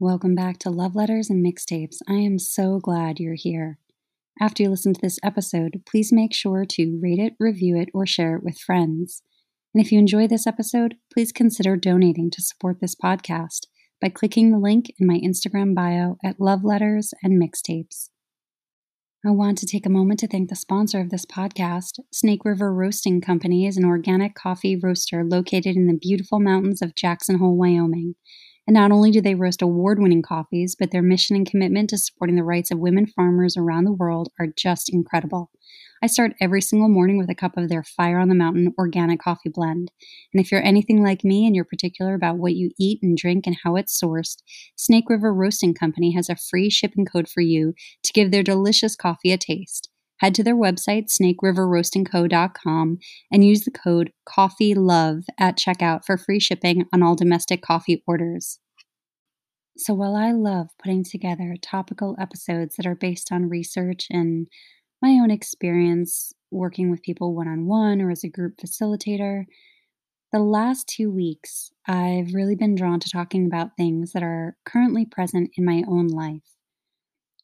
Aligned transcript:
Welcome 0.00 0.36
back 0.36 0.58
to 0.58 0.70
Love 0.70 0.94
Letters 0.94 1.28
and 1.28 1.44
Mixtapes. 1.44 1.96
I 2.08 2.18
am 2.18 2.38
so 2.38 2.78
glad 2.78 3.18
you're 3.18 3.34
here. 3.34 3.80
After 4.40 4.62
you 4.62 4.70
listen 4.70 4.94
to 4.94 5.00
this 5.02 5.18
episode, 5.24 5.82
please 5.90 6.12
make 6.12 6.32
sure 6.32 6.64
to 6.66 7.00
rate 7.02 7.18
it, 7.18 7.32
review 7.40 7.76
it, 7.76 7.88
or 7.92 8.06
share 8.06 8.36
it 8.36 8.44
with 8.44 8.60
friends. 8.60 9.24
And 9.74 9.84
if 9.84 9.90
you 9.90 9.98
enjoy 9.98 10.28
this 10.28 10.46
episode, 10.46 10.94
please 11.12 11.32
consider 11.32 11.76
donating 11.76 12.30
to 12.30 12.42
support 12.42 12.76
this 12.80 12.94
podcast 12.94 13.66
by 14.00 14.10
clicking 14.10 14.52
the 14.52 14.60
link 14.60 14.86
in 15.00 15.06
my 15.08 15.18
Instagram 15.18 15.74
bio 15.74 16.16
at 16.24 16.38
Love 16.38 16.62
Letters 16.62 17.12
and 17.24 17.32
Mixtapes. 17.42 18.10
I 19.26 19.32
want 19.32 19.58
to 19.58 19.66
take 19.66 19.84
a 19.84 19.90
moment 19.90 20.20
to 20.20 20.28
thank 20.28 20.48
the 20.48 20.54
sponsor 20.54 21.00
of 21.00 21.10
this 21.10 21.26
podcast. 21.26 21.98
Snake 22.12 22.44
River 22.44 22.72
Roasting 22.72 23.20
Company 23.20 23.66
is 23.66 23.76
an 23.76 23.84
organic 23.84 24.36
coffee 24.36 24.78
roaster 24.80 25.24
located 25.24 25.74
in 25.74 25.88
the 25.88 25.98
beautiful 26.00 26.38
mountains 26.38 26.82
of 26.82 26.94
Jackson 26.94 27.38
Hole, 27.38 27.56
Wyoming. 27.56 28.14
And 28.68 28.74
not 28.74 28.92
only 28.92 29.10
do 29.10 29.22
they 29.22 29.34
roast 29.34 29.62
award 29.62 29.98
winning 29.98 30.20
coffees, 30.20 30.76
but 30.78 30.90
their 30.90 31.00
mission 31.00 31.34
and 31.34 31.50
commitment 31.50 31.88
to 31.88 31.96
supporting 31.96 32.36
the 32.36 32.44
rights 32.44 32.70
of 32.70 32.78
women 32.78 33.06
farmers 33.06 33.56
around 33.56 33.84
the 33.84 33.94
world 33.94 34.28
are 34.38 34.46
just 34.46 34.92
incredible. 34.92 35.50
I 36.02 36.06
start 36.06 36.34
every 36.38 36.60
single 36.60 36.90
morning 36.90 37.16
with 37.16 37.30
a 37.30 37.34
cup 37.34 37.56
of 37.56 37.70
their 37.70 37.82
Fire 37.82 38.18
on 38.18 38.28
the 38.28 38.34
Mountain 38.34 38.74
organic 38.78 39.20
coffee 39.20 39.48
blend. 39.48 39.90
And 40.34 40.44
if 40.44 40.52
you're 40.52 40.62
anything 40.62 41.02
like 41.02 41.24
me 41.24 41.46
and 41.46 41.56
you're 41.56 41.64
particular 41.64 42.12
about 42.12 42.36
what 42.36 42.56
you 42.56 42.70
eat 42.78 42.98
and 43.02 43.16
drink 43.16 43.46
and 43.46 43.56
how 43.64 43.76
it's 43.76 43.98
sourced, 43.98 44.42
Snake 44.76 45.08
River 45.08 45.32
Roasting 45.32 45.72
Company 45.72 46.12
has 46.12 46.28
a 46.28 46.36
free 46.36 46.68
shipping 46.68 47.06
code 47.06 47.26
for 47.26 47.40
you 47.40 47.72
to 48.02 48.12
give 48.12 48.30
their 48.30 48.42
delicious 48.42 48.96
coffee 48.96 49.32
a 49.32 49.38
taste 49.38 49.88
head 50.18 50.34
to 50.34 50.44
their 50.44 50.56
website, 50.56 51.06
snakeriverroastingco.com, 51.08 52.98
and 53.32 53.44
use 53.44 53.64
the 53.64 53.70
code 53.70 54.12
COFFEELOVE 54.28 55.24
at 55.38 55.56
checkout 55.56 56.04
for 56.04 56.18
free 56.18 56.40
shipping 56.40 56.84
on 56.92 57.02
all 57.02 57.14
domestic 57.14 57.62
coffee 57.62 58.02
orders. 58.06 58.58
So, 59.78 59.94
while 59.94 60.16
I 60.16 60.32
love 60.32 60.70
putting 60.82 61.04
together 61.04 61.54
topical 61.62 62.16
episodes 62.18 62.74
that 62.76 62.86
are 62.86 62.96
based 62.96 63.30
on 63.30 63.48
research 63.48 64.08
and 64.10 64.48
my 65.00 65.10
own 65.10 65.30
experience 65.30 66.32
working 66.50 66.90
with 66.90 67.02
people 67.02 67.32
one 67.32 67.46
on 67.46 67.66
one 67.66 68.00
or 68.02 68.10
as 68.10 68.24
a 68.24 68.28
group 68.28 68.56
facilitator, 68.56 69.44
the 70.32 70.40
last 70.40 70.88
two 70.88 71.12
weeks 71.12 71.70
I've 71.86 72.34
really 72.34 72.56
been 72.56 72.74
drawn 72.74 72.98
to 72.98 73.08
talking 73.08 73.46
about 73.46 73.76
things 73.76 74.12
that 74.12 74.22
are 74.24 74.56
currently 74.64 75.06
present 75.06 75.50
in 75.56 75.64
my 75.64 75.84
own 75.86 76.08
life. 76.08 76.56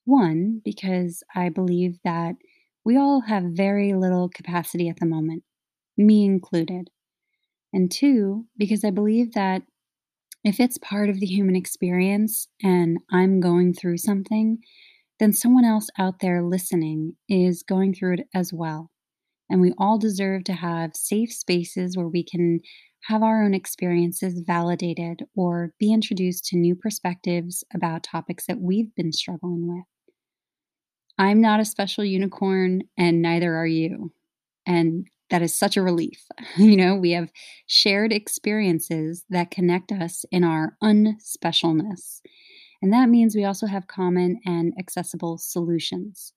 One, 0.05 0.61
because 0.65 1.23
I 1.37 1.51
believe 1.51 2.01
that 2.05 2.35
we 2.85 2.97
all 2.97 3.21
have 3.21 3.45
very 3.45 3.95
little 3.95 4.29
capacity 4.29 4.89
at 4.89 4.99
the 4.99 5.07
moment, 5.07 5.45
me 5.97 6.25
included. 6.25 6.91
And 7.73 7.93
two, 7.93 8.47
because 8.57 8.85
I 8.85 8.91
believe 8.91 9.35
that 9.35 9.63
if 10.45 10.61
it's 10.61 10.79
part 10.79 11.09
of 11.09 11.21
the 11.21 11.27
human 11.27 11.57
experience 11.57 12.47
and 12.63 12.99
I'm 13.11 13.41
going 13.41 13.73
through 13.73 13.99
something, 13.99 14.59
then 15.19 15.33
someone 15.33 15.65
else 15.65 15.89
out 15.99 16.21
there 16.21 16.43
listening 16.43 17.15
is 17.29 17.63
going 17.63 17.95
through 17.95 18.15
it 18.15 18.29
as 18.35 18.53
well. 18.53 18.91
And 19.49 19.61
we 19.61 19.73
all 19.79 19.99
deserve 19.99 20.45
to 20.45 20.53
have 20.53 20.95
safe 20.95 21.33
spaces 21.33 21.97
where 21.97 22.09
we 22.09 22.25
can 22.25 22.61
have 23.09 23.23
our 23.23 23.45
own 23.45 23.55
experiences 23.55 24.43
validated 24.47 25.23
or 25.37 25.73
be 25.79 25.93
introduced 25.93 26.47
to 26.47 26.57
new 26.57 26.75
perspectives 26.75 27.65
about 27.75 28.03
topics 28.03 28.47
that 28.47 28.61
we've 28.61 28.95
been 28.95 29.13
struggling 29.13 29.69
with. 29.69 29.85
I'm 31.19 31.41
not 31.41 31.61
a 31.61 31.65
special 31.65 32.05
unicorn, 32.05 32.83
and 32.99 33.23
neither 33.23 33.55
are 33.55 33.67
you. 33.67 34.13
And 34.67 35.07
that 35.31 35.43
is 35.43 35.55
such 35.55 35.77
a 35.77 35.83
relief. 35.83 36.25
You 36.57 36.77
know, 36.77 36.95
we 36.95 37.13
have 37.13 37.33
shared 37.67 38.13
experiences 38.13 39.25
that 39.31 39.51
connect 39.51 39.91
us 39.91 40.25
in 40.31 40.45
our 40.45 40.77
unspecialness. 40.83 42.21
And 42.81 42.93
that 42.93 43.09
means 43.09 43.35
we 43.35 43.45
also 43.45 43.67
have 43.67 43.87
common 43.87 44.41
and 44.45 44.73
accessible 44.79 45.39
solutions. 45.39 46.33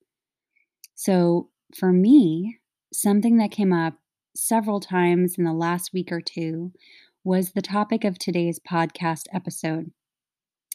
So, 0.95 1.49
for 1.77 1.91
me, 1.91 2.57
something 2.93 3.37
that 3.37 3.51
came 3.51 3.73
up 3.73 3.95
several 4.35 4.79
times 4.79 5.37
in 5.37 5.43
the 5.43 5.53
last 5.53 5.93
week 5.93 6.11
or 6.11 6.21
two 6.21 6.71
was 7.23 7.51
the 7.51 7.61
topic 7.61 8.03
of 8.03 8.17
today's 8.17 8.59
podcast 8.59 9.23
episode. 9.33 9.91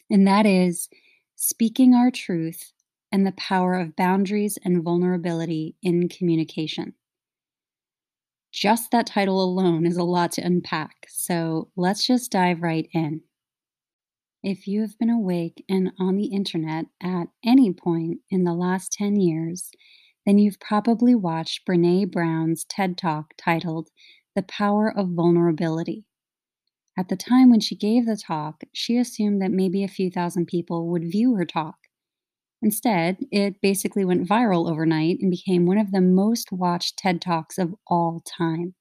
And 0.09 0.27
that 0.27 0.45
is 0.45 0.89
speaking 1.35 1.93
our 1.95 2.11
truth 2.11 2.71
and 3.11 3.25
the 3.25 3.31
power 3.33 3.73
of 3.73 3.95
boundaries 3.95 4.57
and 4.63 4.83
vulnerability 4.83 5.75
in 5.81 6.07
communication. 6.09 6.93
Just 8.53 8.91
that 8.91 9.07
title 9.07 9.43
alone 9.43 9.87
is 9.87 9.97
a 9.97 10.03
lot 10.03 10.31
to 10.33 10.45
unpack, 10.45 11.07
so 11.09 11.71
let's 11.75 12.05
just 12.05 12.31
dive 12.31 12.61
right 12.61 12.87
in. 12.93 13.21
If 14.43 14.67
you 14.67 14.81
have 14.81 14.97
been 14.99 15.09
awake 15.09 15.65
and 15.67 15.91
on 15.97 16.17
the 16.17 16.27
internet 16.27 16.85
at 17.01 17.29
any 17.43 17.73
point 17.73 18.19
in 18.29 18.43
the 18.43 18.53
last 18.53 18.91
10 18.91 19.15
years, 19.15 19.71
then 20.27 20.37
you've 20.37 20.59
probably 20.59 21.15
watched 21.15 21.65
Brene 21.65 22.11
Brown's 22.11 22.63
TED 22.65 22.95
Talk 22.95 23.33
titled 23.37 23.89
The 24.35 24.43
Power 24.43 24.93
of 24.95 25.09
Vulnerability. 25.09 26.05
At 26.95 27.09
the 27.09 27.17
time 27.17 27.49
when 27.49 27.59
she 27.59 27.75
gave 27.75 28.05
the 28.05 28.15
talk, 28.15 28.61
she 28.71 28.97
assumed 28.97 29.41
that 29.41 29.49
maybe 29.49 29.83
a 29.83 29.87
few 29.87 30.11
thousand 30.11 30.45
people 30.45 30.89
would 30.89 31.11
view 31.11 31.33
her 31.35 31.45
talk 31.45 31.82
Instead, 32.63 33.17
it 33.29 33.59
basically 33.61 34.05
went 34.05 34.25
viral 34.25 34.71
overnight 34.71 35.17
and 35.19 35.29
became 35.29 35.65
one 35.65 35.77
of 35.77 35.91
the 35.91 35.99
most 35.99 36.49
watched 36.49 36.97
TED 36.97 37.21
Talks 37.21 37.57
of 37.57 37.75
all 37.87 38.23
time. 38.25 38.73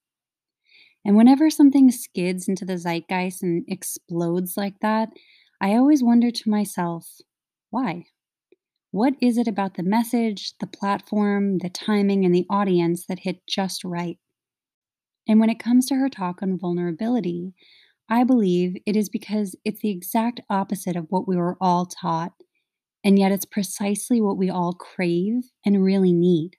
And 1.04 1.16
whenever 1.16 1.50
something 1.50 1.90
skids 1.90 2.46
into 2.46 2.64
the 2.64 2.78
zeitgeist 2.78 3.42
and 3.42 3.64
explodes 3.66 4.56
like 4.56 4.78
that, 4.82 5.08
I 5.60 5.72
always 5.72 6.00
wonder 6.00 6.30
to 6.30 6.50
myself, 6.50 7.08
why? 7.70 8.04
What 8.92 9.14
is 9.20 9.36
it 9.36 9.48
about 9.48 9.74
the 9.74 9.82
message, 9.82 10.52
the 10.60 10.68
platform, 10.68 11.58
the 11.58 11.70
timing, 11.70 12.24
and 12.24 12.32
the 12.32 12.46
audience 12.48 13.06
that 13.08 13.20
hit 13.20 13.40
just 13.48 13.82
right? 13.82 14.18
And 15.26 15.40
when 15.40 15.50
it 15.50 15.58
comes 15.58 15.86
to 15.86 15.96
her 15.96 16.08
talk 16.08 16.40
on 16.40 16.56
vulnerability, 16.56 17.52
I 18.08 18.22
believe 18.22 18.76
it 18.86 18.94
is 18.94 19.08
because 19.08 19.56
it's 19.64 19.80
the 19.80 19.90
exact 19.90 20.40
opposite 20.48 20.94
of 20.94 21.06
what 21.08 21.26
we 21.26 21.34
were 21.34 21.56
all 21.60 21.86
taught 21.86 22.32
and 23.04 23.18
yet 23.18 23.32
it's 23.32 23.44
precisely 23.44 24.20
what 24.20 24.36
we 24.36 24.50
all 24.50 24.74
crave 24.74 25.42
and 25.64 25.84
really 25.84 26.12
need. 26.12 26.56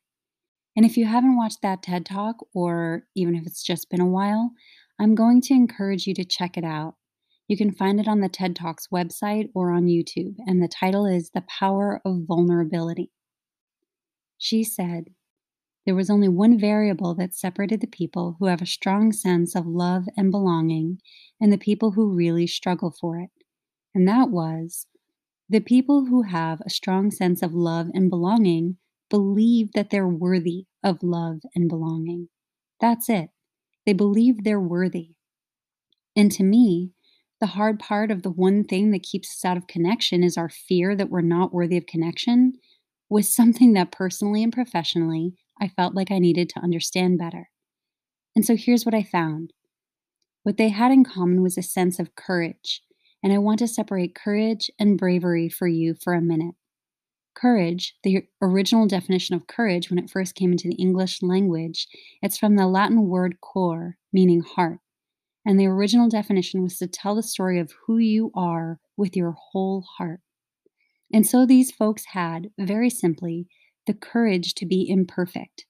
And 0.76 0.86
if 0.86 0.98
you 0.98 1.06
haven't 1.06 1.38
watched 1.38 1.62
that 1.62 1.84
TED 1.84 2.06
Talk, 2.06 2.38
or 2.54 3.04
even 3.16 3.36
if 3.36 3.46
it's 3.46 3.64
just 3.64 3.90
been 3.90 4.02
a 4.02 4.06
while, 4.06 4.52
I'm 5.00 5.16
going 5.16 5.42
to 5.42 5.54
encourage 5.54 6.08
you 6.08 6.14
to 6.16 6.26
check 6.26 6.58
it 6.58 6.64
out. 6.64 6.96
You 7.48 7.58
can 7.58 7.72
find 7.72 8.00
it 8.00 8.08
on 8.08 8.22
the 8.22 8.30
TED 8.30 8.56
Talks 8.56 8.88
website 8.88 9.50
or 9.54 9.72
on 9.72 9.86
YouTube, 9.86 10.36
and 10.48 10.62
the 10.62 10.68
title 10.68 11.06
is 11.06 11.32
The 11.32 11.44
Power 11.48 12.02
of 12.06 12.24
Vulnerability. 12.28 13.12
She 14.38 14.64
said, 14.64 15.10
There 15.86 15.96
was 15.96 16.10
only 16.10 16.28
one 16.28 16.60
variable 16.60 17.14
that 17.16 17.36
separated 17.36 17.82
the 17.82 17.88
people 17.88 18.38
who 18.40 18.48
have 18.48 18.62
a 18.62 18.66
strong 18.66 19.12
sense 19.12 19.56
of 19.56 19.68
love 19.68 20.04
and 20.18 20.32
belonging 20.32 21.00
and 21.40 21.52
the 21.52 21.58
people 21.58 21.92
who 21.92 22.16
really 22.16 22.48
struggle 22.48 22.96
for 23.00 23.20
it, 23.20 23.30
and 23.94 24.08
that 24.08 24.30
was 24.30 24.88
the 25.54 25.60
people 25.60 26.06
who 26.06 26.24
have 26.24 26.62
a 26.62 26.70
strong 26.70 27.12
sense 27.12 27.44
of 27.44 27.54
love 27.54 27.88
and 27.94 28.10
belonging 28.10 28.78
believe 29.12 29.72
that 29.74 29.92
they're 29.92 30.08
worthy 30.08 30.66
of 30.84 31.04
love 31.04 31.42
and 31.54 31.70
belonging. 31.70 32.28
That's 32.82 33.08
it. 33.08 33.30
They 33.86 33.94
believe 33.94 34.44
they're 34.44 34.60
worthy. 34.60 35.12
And 36.16 36.32
to 36.32 36.44
me, 36.44 36.94
the 37.40 37.46
hard 37.48 37.78
part 37.78 38.10
of 38.10 38.24
the 38.24 38.32
one 38.32 38.64
thing 38.64 38.90
that 38.92 39.04
keeps 39.04 39.30
us 39.30 39.46
out 39.46 39.56
of 39.56 39.68
connection 39.68 40.24
is 40.24 40.38
our 40.38 40.50
fear 40.50 40.96
that 40.96 41.12
we're 41.12 41.22
not 41.22 41.54
worthy 41.54 41.78
of 41.78 41.86
connection 41.86 42.54
was 43.08 43.32
something 43.32 43.74
that 43.74 43.92
personally 43.92 44.42
and 44.42 44.52
professionally 44.52 45.36
I 45.62 45.68
felt 45.68 45.94
like 45.94 46.10
I 46.10 46.18
needed 46.18 46.50
to 46.50 46.62
understand 46.62 47.20
better. 47.20 47.52
And 48.36 48.44
so 48.44 48.56
here's 48.56 48.86
what 48.88 48.96
I 48.96 49.04
found. 49.04 49.54
What 50.42 50.58
they 50.58 50.70
had 50.70 50.92
in 50.92 51.04
common 51.04 51.44
was 51.44 51.60
a 51.60 51.62
sense 51.62 52.00
of 52.00 52.16
courage 52.16 52.82
and 53.24 53.32
I 53.32 53.38
want 53.38 53.60
to 53.60 53.68
separate 53.68 54.14
courage 54.14 54.70
and 54.78 54.98
bravery 54.98 55.50
for 55.50 55.68
you 55.68 55.96
for 55.96 56.14
a 56.14 56.22
minute. 56.22 56.56
Courage, 57.34 57.96
the 58.04 58.28
original 58.42 58.86
definition 58.86 59.36
of 59.36 59.48
courage 59.48 59.90
when 59.90 59.98
it 59.98 60.10
first 60.10 60.36
came 60.36 60.52
into 60.52 60.68
the 60.68 60.76
English 60.76 61.24
language, 61.24 61.88
it's 62.22 62.38
from 62.38 62.58
the 62.58 62.68
Latin 62.68 63.08
word 63.08 63.38
cor, 63.42 63.98
meaning 64.12 64.42
heart. 64.42 64.80
And 65.46 65.60
the 65.60 65.68
original 65.68 66.10
definition 66.10 66.62
was 66.62 66.78
to 66.78 66.88
tell 66.88 67.16
the 67.16 67.24
story 67.24 67.60
of 67.60 67.74
who 67.86 67.98
you 67.98 68.32
are 68.36 68.80
with 68.98 69.16
your 69.16 69.32
whole 69.32 69.84
heart. 69.98 70.20
And 71.12 71.26
so 71.26 71.46
these 71.46 71.72
folks 71.72 72.06
had, 72.14 72.50
very 72.58 72.90
simply, 72.90 73.48
the 73.88 73.94
courage 73.94 74.54
to 74.56 74.66
be 74.66 74.88
imperfect. 74.90 75.66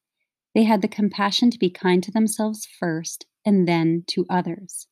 They 0.53 0.63
had 0.63 0.81
the 0.81 0.87
compassion 0.87 1.49
to 1.51 1.57
be 1.57 1.69
kind 1.69 2.03
to 2.03 2.11
themselves 2.11 2.67
first 2.79 3.25
and 3.45 3.67
then 3.67 4.03
to 4.07 4.25
others. 4.29 4.87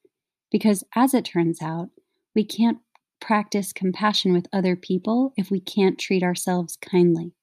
Because 0.51 0.83
as 0.95 1.13
it 1.13 1.25
turns 1.25 1.61
out, 1.61 1.89
we 2.35 2.45
can't 2.45 2.79
practice 3.19 3.73
compassion 3.73 4.33
with 4.33 4.47
other 4.51 4.75
people 4.75 5.33
if 5.37 5.51
we 5.51 5.59
can't 5.59 5.99
treat 5.99 6.23
ourselves 6.23 6.77
kindly. 6.81 7.33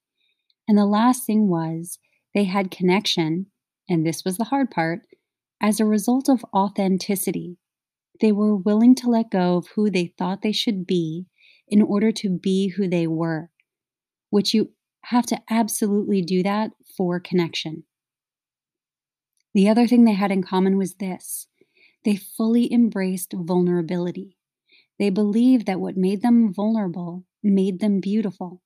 And 0.66 0.76
the 0.76 0.86
last 0.86 1.24
thing 1.24 1.48
was 1.48 1.98
they 2.34 2.44
had 2.44 2.70
connection, 2.70 3.46
and 3.88 4.06
this 4.06 4.24
was 4.24 4.36
the 4.36 4.44
hard 4.44 4.70
part, 4.70 5.00
as 5.60 5.80
a 5.80 5.84
result 5.84 6.28
of 6.28 6.44
authenticity. 6.54 7.58
They 8.20 8.32
were 8.32 8.56
willing 8.56 8.94
to 8.96 9.08
let 9.08 9.30
go 9.30 9.56
of 9.56 9.68
who 9.74 9.90
they 9.90 10.12
thought 10.18 10.42
they 10.42 10.52
should 10.52 10.86
be 10.86 11.26
in 11.68 11.82
order 11.82 12.10
to 12.12 12.30
be 12.30 12.68
who 12.68 12.88
they 12.88 13.06
were, 13.06 13.50
which 14.30 14.54
you 14.54 14.72
have 15.04 15.26
to 15.26 15.40
absolutely 15.48 16.22
do 16.22 16.42
that 16.42 16.72
for 16.96 17.20
connection. 17.20 17.84
The 19.54 19.68
other 19.68 19.86
thing 19.86 20.04
they 20.04 20.12
had 20.12 20.32
in 20.32 20.42
common 20.42 20.76
was 20.76 20.94
this 20.94 21.46
they 22.04 22.16
fully 22.16 22.72
embraced 22.72 23.32
vulnerability. 23.32 24.37
They 24.98 25.10
believed 25.10 25.66
that 25.66 25.80
what 25.80 25.96
made 25.96 26.22
them 26.22 26.52
vulnerable 26.52 27.24
made 27.42 27.80
them 27.80 28.00
beautiful. 28.00 28.62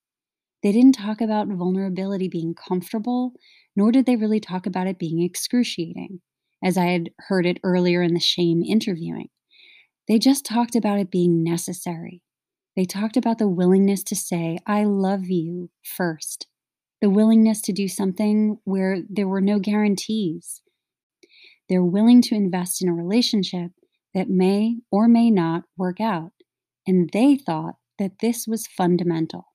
They 0.62 0.72
didn't 0.72 0.94
talk 0.94 1.20
about 1.20 1.48
vulnerability 1.48 2.28
being 2.28 2.54
comfortable, 2.54 3.32
nor 3.76 3.92
did 3.92 4.06
they 4.06 4.16
really 4.16 4.40
talk 4.40 4.66
about 4.66 4.86
it 4.86 4.98
being 4.98 5.22
excruciating, 5.22 6.20
as 6.62 6.78
I 6.78 6.86
had 6.86 7.10
heard 7.18 7.46
it 7.46 7.58
earlier 7.64 8.02
in 8.02 8.14
the 8.14 8.20
shame 8.20 8.62
interviewing. 8.62 9.28
They 10.08 10.18
just 10.18 10.44
talked 10.44 10.76
about 10.76 10.98
it 10.98 11.10
being 11.10 11.42
necessary. 11.42 12.22
They 12.76 12.84
talked 12.84 13.16
about 13.16 13.38
the 13.38 13.48
willingness 13.48 14.02
to 14.04 14.16
say, 14.16 14.58
I 14.66 14.84
love 14.84 15.26
you 15.26 15.70
first, 15.84 16.46
the 17.00 17.10
willingness 17.10 17.60
to 17.62 17.72
do 17.72 17.88
something 17.88 18.58
where 18.64 19.02
there 19.08 19.28
were 19.28 19.40
no 19.40 19.58
guarantees. 19.58 20.62
They're 21.68 21.84
willing 21.84 22.22
to 22.22 22.34
invest 22.34 22.82
in 22.82 22.88
a 22.88 22.94
relationship 22.94 23.72
that 24.14 24.28
may 24.28 24.78
or 24.90 25.08
may 25.08 25.30
not 25.30 25.64
work 25.76 26.00
out. 26.00 26.32
And 26.86 27.10
they 27.12 27.36
thought 27.36 27.76
that 27.98 28.18
this 28.20 28.46
was 28.46 28.66
fundamental. 28.66 29.46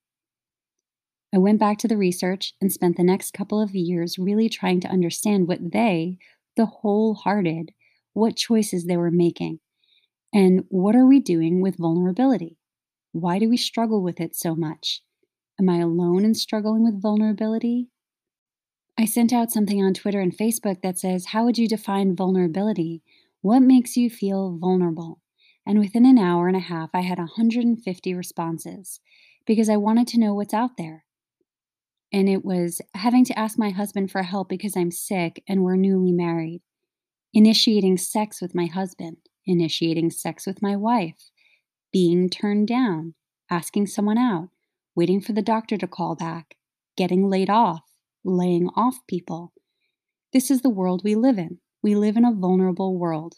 I 1.34 1.38
went 1.38 1.60
back 1.60 1.78
to 1.80 1.88
the 1.88 1.98
research 1.98 2.54
and 2.62 2.72
spent 2.72 2.96
the 2.98 3.04
next 3.04 3.34
couple 3.34 3.62
of 3.62 3.76
years 3.76 4.18
really 4.18 4.50
trying 4.50 4.80
to 4.82 4.88
understand 4.88 5.48
what 5.48 5.72
they, 5.72 6.18
the 6.56 6.66
wholehearted, 6.66 7.74
what 8.14 8.38
choices 8.38 8.86
they 8.86 8.98
were 8.98 9.12
making. 9.12 9.60
And 10.34 10.64
what 10.70 10.96
are 10.96 11.06
we 11.06 11.20
doing 11.20 11.62
with 11.62 11.78
vulnerability? 11.78 12.58
Why 13.12 13.40
do 13.40 13.50
we 13.50 13.58
struggle 13.58 14.02
with 14.02 14.20
it 14.20 14.36
so 14.36 14.56
much? 14.56 15.02
Am 15.60 15.70
I 15.70 15.80
alone 15.80 16.24
in 16.24 16.34
struggling 16.34 16.84
with 16.84 17.02
vulnerability? 17.02 17.90
I 18.98 19.06
sent 19.06 19.34
out 19.34 19.52
something 19.52 19.84
on 19.84 19.94
Twitter 19.94 20.20
and 20.20 20.36
Facebook 20.36 20.82
that 20.82 20.98
says, 20.98 21.28
How 21.28 21.46
would 21.46 21.58
you 21.58 21.68
define 21.68 22.16
vulnerability? 22.16 23.02
What 23.42 23.62
makes 23.62 23.96
you 23.96 24.10
feel 24.10 24.58
vulnerable? 24.60 25.22
And 25.66 25.80
within 25.80 26.06
an 26.06 26.18
hour 26.18 26.48
and 26.48 26.58
a 26.58 26.62
half, 26.62 26.90
I 26.94 27.02
had 27.02 27.20
150 27.20 28.14
responses 28.14 29.00
because 29.46 29.70
I 29.70 29.78
wanted 29.78 30.08
to 30.10 30.20
know 30.20 30.34
what's 30.34 30.54
out 30.54 30.78
there. 30.78 31.06
And 32.12 32.30
it 32.30 32.46
was 32.46 32.82
having 32.94 33.26
to 33.26 33.38
ask 33.38 33.60
my 33.60 33.70
husband 33.70 34.12
for 34.12 34.24
help 34.24 34.50
because 34.50 34.78
I'm 34.78 34.92
sick 34.92 35.44
and 35.48 35.64
we're 35.64 35.76
newly 35.76 36.14
married, 36.14 36.62
initiating 37.34 37.98
sex 37.98 38.42
with 38.42 38.56
my 38.56 38.66
husband, 38.66 39.18
initiating 39.46 40.12
sex 40.12 40.48
with 40.48 40.62
my 40.62 40.76
wife, 40.76 41.30
being 41.92 42.30
turned 42.30 42.68
down, 42.68 43.14
asking 43.50 43.88
someone 43.88 44.18
out, 44.18 44.50
waiting 44.96 45.22
for 45.22 45.34
the 45.34 45.42
doctor 45.42 45.78
to 45.78 45.88
call 45.88 46.16
back, 46.16 46.56
getting 46.96 47.30
laid 47.30 47.50
off, 47.50 47.84
laying 48.24 48.70
off 48.76 49.00
people. 49.08 49.54
This 50.34 50.50
is 50.50 50.62
the 50.62 50.70
world 50.70 51.02
we 51.04 51.16
live 51.16 51.38
in. 51.38 51.60
We 51.88 51.96
live 51.96 52.18
in 52.18 52.26
a 52.26 52.34
vulnerable 52.34 53.00
world. 53.00 53.36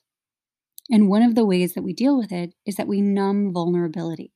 And 0.90 1.08
one 1.08 1.22
of 1.22 1.36
the 1.36 1.46
ways 1.46 1.74
that 1.74 1.84
we 1.84 1.94
deal 1.94 2.18
with 2.18 2.32
it 2.32 2.56
is 2.66 2.78
that 2.78 2.88
we 2.88 3.00
numb 3.00 3.54
vulnerability. 3.54 4.34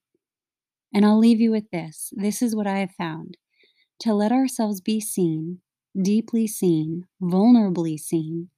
And 0.94 1.04
I'll 1.04 1.18
leave 1.18 1.42
you 1.42 1.50
with 1.50 1.72
this 1.72 2.14
this 2.16 2.44
is 2.44 2.56
what 2.56 2.68
I 2.68 2.78
have 2.78 2.92
found 2.92 3.38
to 4.02 4.14
let 4.14 4.32
ourselves 4.32 4.82
be 4.82 5.00
seen, 5.00 5.62
deeply 6.00 6.46
seen, 6.46 7.08
vulnerably 7.20 7.98
seen, 7.98 8.50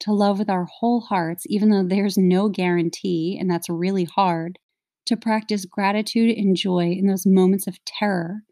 to 0.00 0.12
love 0.12 0.38
with 0.38 0.50
our 0.50 0.66
whole 0.66 1.00
hearts, 1.00 1.44
even 1.46 1.70
though 1.70 1.82
there's 1.82 2.18
no 2.18 2.50
guarantee, 2.50 3.38
and 3.40 3.50
that's 3.50 3.70
really 3.70 4.04
hard, 4.04 4.58
to 5.06 5.16
practice 5.16 5.64
gratitude 5.64 6.36
and 6.36 6.56
joy 6.56 6.90
in 6.90 7.06
those 7.06 7.24
moments 7.24 7.66
of 7.66 7.82
terror 7.86 8.42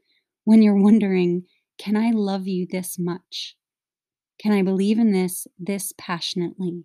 when 0.44 0.62
you're 0.62 0.82
wondering, 0.82 1.42
can 1.76 1.94
I 1.94 2.10
love 2.10 2.46
you 2.46 2.66
this 2.66 2.98
much? 2.98 3.54
Can 4.40 4.52
I 4.52 4.62
believe 4.62 4.98
in 4.98 5.12
this 5.12 5.46
this 5.58 5.92
passionately? 5.98 6.84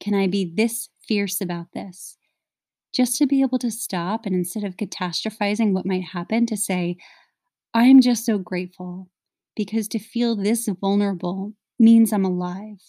Can 0.00 0.14
I 0.14 0.26
be 0.26 0.44
this 0.44 0.88
fierce 1.06 1.40
about 1.40 1.72
this? 1.72 2.16
Just 2.92 3.18
to 3.18 3.26
be 3.26 3.42
able 3.42 3.58
to 3.58 3.70
stop 3.70 4.24
and 4.24 4.34
instead 4.34 4.64
of 4.64 4.76
catastrophizing 4.76 5.72
what 5.72 5.86
might 5.86 6.04
happen, 6.04 6.46
to 6.46 6.56
say, 6.56 6.96
I 7.74 7.84
am 7.84 8.00
just 8.00 8.24
so 8.24 8.38
grateful 8.38 9.10
because 9.54 9.88
to 9.88 9.98
feel 9.98 10.36
this 10.36 10.68
vulnerable 10.80 11.52
means 11.78 12.12
I'm 12.12 12.24
alive. 12.24 12.80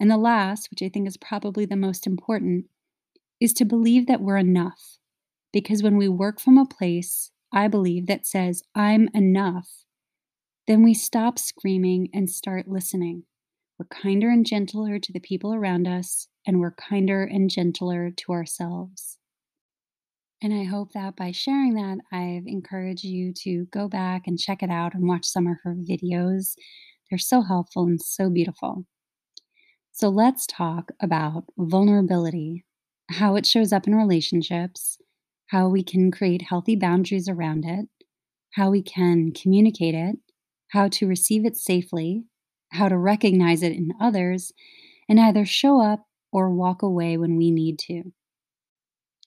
And 0.00 0.10
the 0.10 0.16
last, 0.16 0.68
which 0.70 0.82
I 0.82 0.88
think 0.88 1.06
is 1.06 1.16
probably 1.16 1.64
the 1.64 1.76
most 1.76 2.06
important, 2.06 2.66
is 3.40 3.52
to 3.54 3.64
believe 3.64 4.06
that 4.08 4.20
we're 4.20 4.36
enough. 4.36 4.98
Because 5.52 5.82
when 5.82 5.96
we 5.96 6.08
work 6.08 6.40
from 6.40 6.58
a 6.58 6.66
place, 6.66 7.30
I 7.52 7.68
believe, 7.68 8.06
that 8.06 8.26
says, 8.26 8.62
I'm 8.74 9.08
enough, 9.14 9.81
then 10.66 10.82
we 10.82 10.94
stop 10.94 11.38
screaming 11.38 12.08
and 12.14 12.30
start 12.30 12.68
listening. 12.68 13.24
We're 13.78 13.86
kinder 13.86 14.30
and 14.30 14.46
gentler 14.46 14.98
to 14.98 15.12
the 15.12 15.20
people 15.20 15.52
around 15.52 15.88
us, 15.88 16.28
and 16.46 16.60
we're 16.60 16.72
kinder 16.72 17.24
and 17.24 17.50
gentler 17.50 18.10
to 18.10 18.32
ourselves. 18.32 19.18
And 20.42 20.52
I 20.52 20.64
hope 20.64 20.92
that 20.92 21.16
by 21.16 21.32
sharing 21.32 21.74
that, 21.74 21.98
I've 22.12 22.46
encouraged 22.46 23.04
you 23.04 23.32
to 23.42 23.66
go 23.72 23.88
back 23.88 24.26
and 24.26 24.38
check 24.38 24.62
it 24.62 24.70
out 24.70 24.94
and 24.94 25.08
watch 25.08 25.24
some 25.24 25.46
of 25.46 25.56
her 25.62 25.74
videos. 25.74 26.54
They're 27.10 27.18
so 27.18 27.42
helpful 27.42 27.84
and 27.84 28.00
so 28.00 28.28
beautiful. 28.30 28.84
So 29.92 30.08
let's 30.08 30.46
talk 30.46 30.90
about 31.00 31.44
vulnerability, 31.58 32.64
how 33.10 33.36
it 33.36 33.46
shows 33.46 33.72
up 33.72 33.86
in 33.86 33.94
relationships, 33.94 34.98
how 35.46 35.68
we 35.68 35.84
can 35.84 36.10
create 36.10 36.42
healthy 36.42 36.76
boundaries 36.76 37.28
around 37.28 37.64
it, 37.64 37.88
how 38.54 38.70
we 38.70 38.82
can 38.82 39.32
communicate 39.32 39.94
it, 39.94 40.16
how 40.72 40.88
to 40.88 41.06
receive 41.06 41.44
it 41.44 41.54
safely, 41.54 42.24
how 42.72 42.88
to 42.88 42.96
recognize 42.96 43.62
it 43.62 43.72
in 43.72 43.92
others, 44.00 44.52
and 45.06 45.20
either 45.20 45.44
show 45.44 45.82
up 45.82 46.06
or 46.32 46.48
walk 46.48 46.80
away 46.80 47.18
when 47.18 47.36
we 47.36 47.50
need 47.50 47.78
to. 47.78 48.04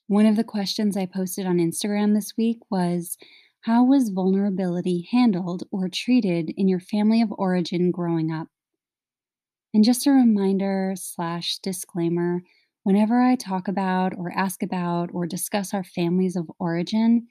One 0.08 0.26
of 0.26 0.34
the 0.34 0.42
questions 0.42 0.96
I 0.96 1.06
posted 1.06 1.46
on 1.46 1.58
Instagram 1.58 2.14
this 2.14 2.36
week 2.36 2.58
was 2.68 3.16
How 3.60 3.84
was 3.84 4.10
vulnerability 4.10 5.08
handled 5.12 5.62
or 5.70 5.88
treated 5.88 6.52
in 6.56 6.66
your 6.66 6.80
family 6.80 7.22
of 7.22 7.32
origin 7.38 7.92
growing 7.92 8.32
up? 8.32 8.48
And 9.72 9.84
just 9.84 10.04
a 10.04 10.10
reminder 10.10 10.94
slash 10.96 11.58
disclaimer 11.58 12.42
whenever 12.82 13.22
I 13.22 13.36
talk 13.36 13.68
about 13.68 14.14
or 14.18 14.32
ask 14.32 14.64
about 14.64 15.10
or 15.12 15.26
discuss 15.26 15.72
our 15.72 15.84
families 15.84 16.34
of 16.34 16.50
origin, 16.58 17.28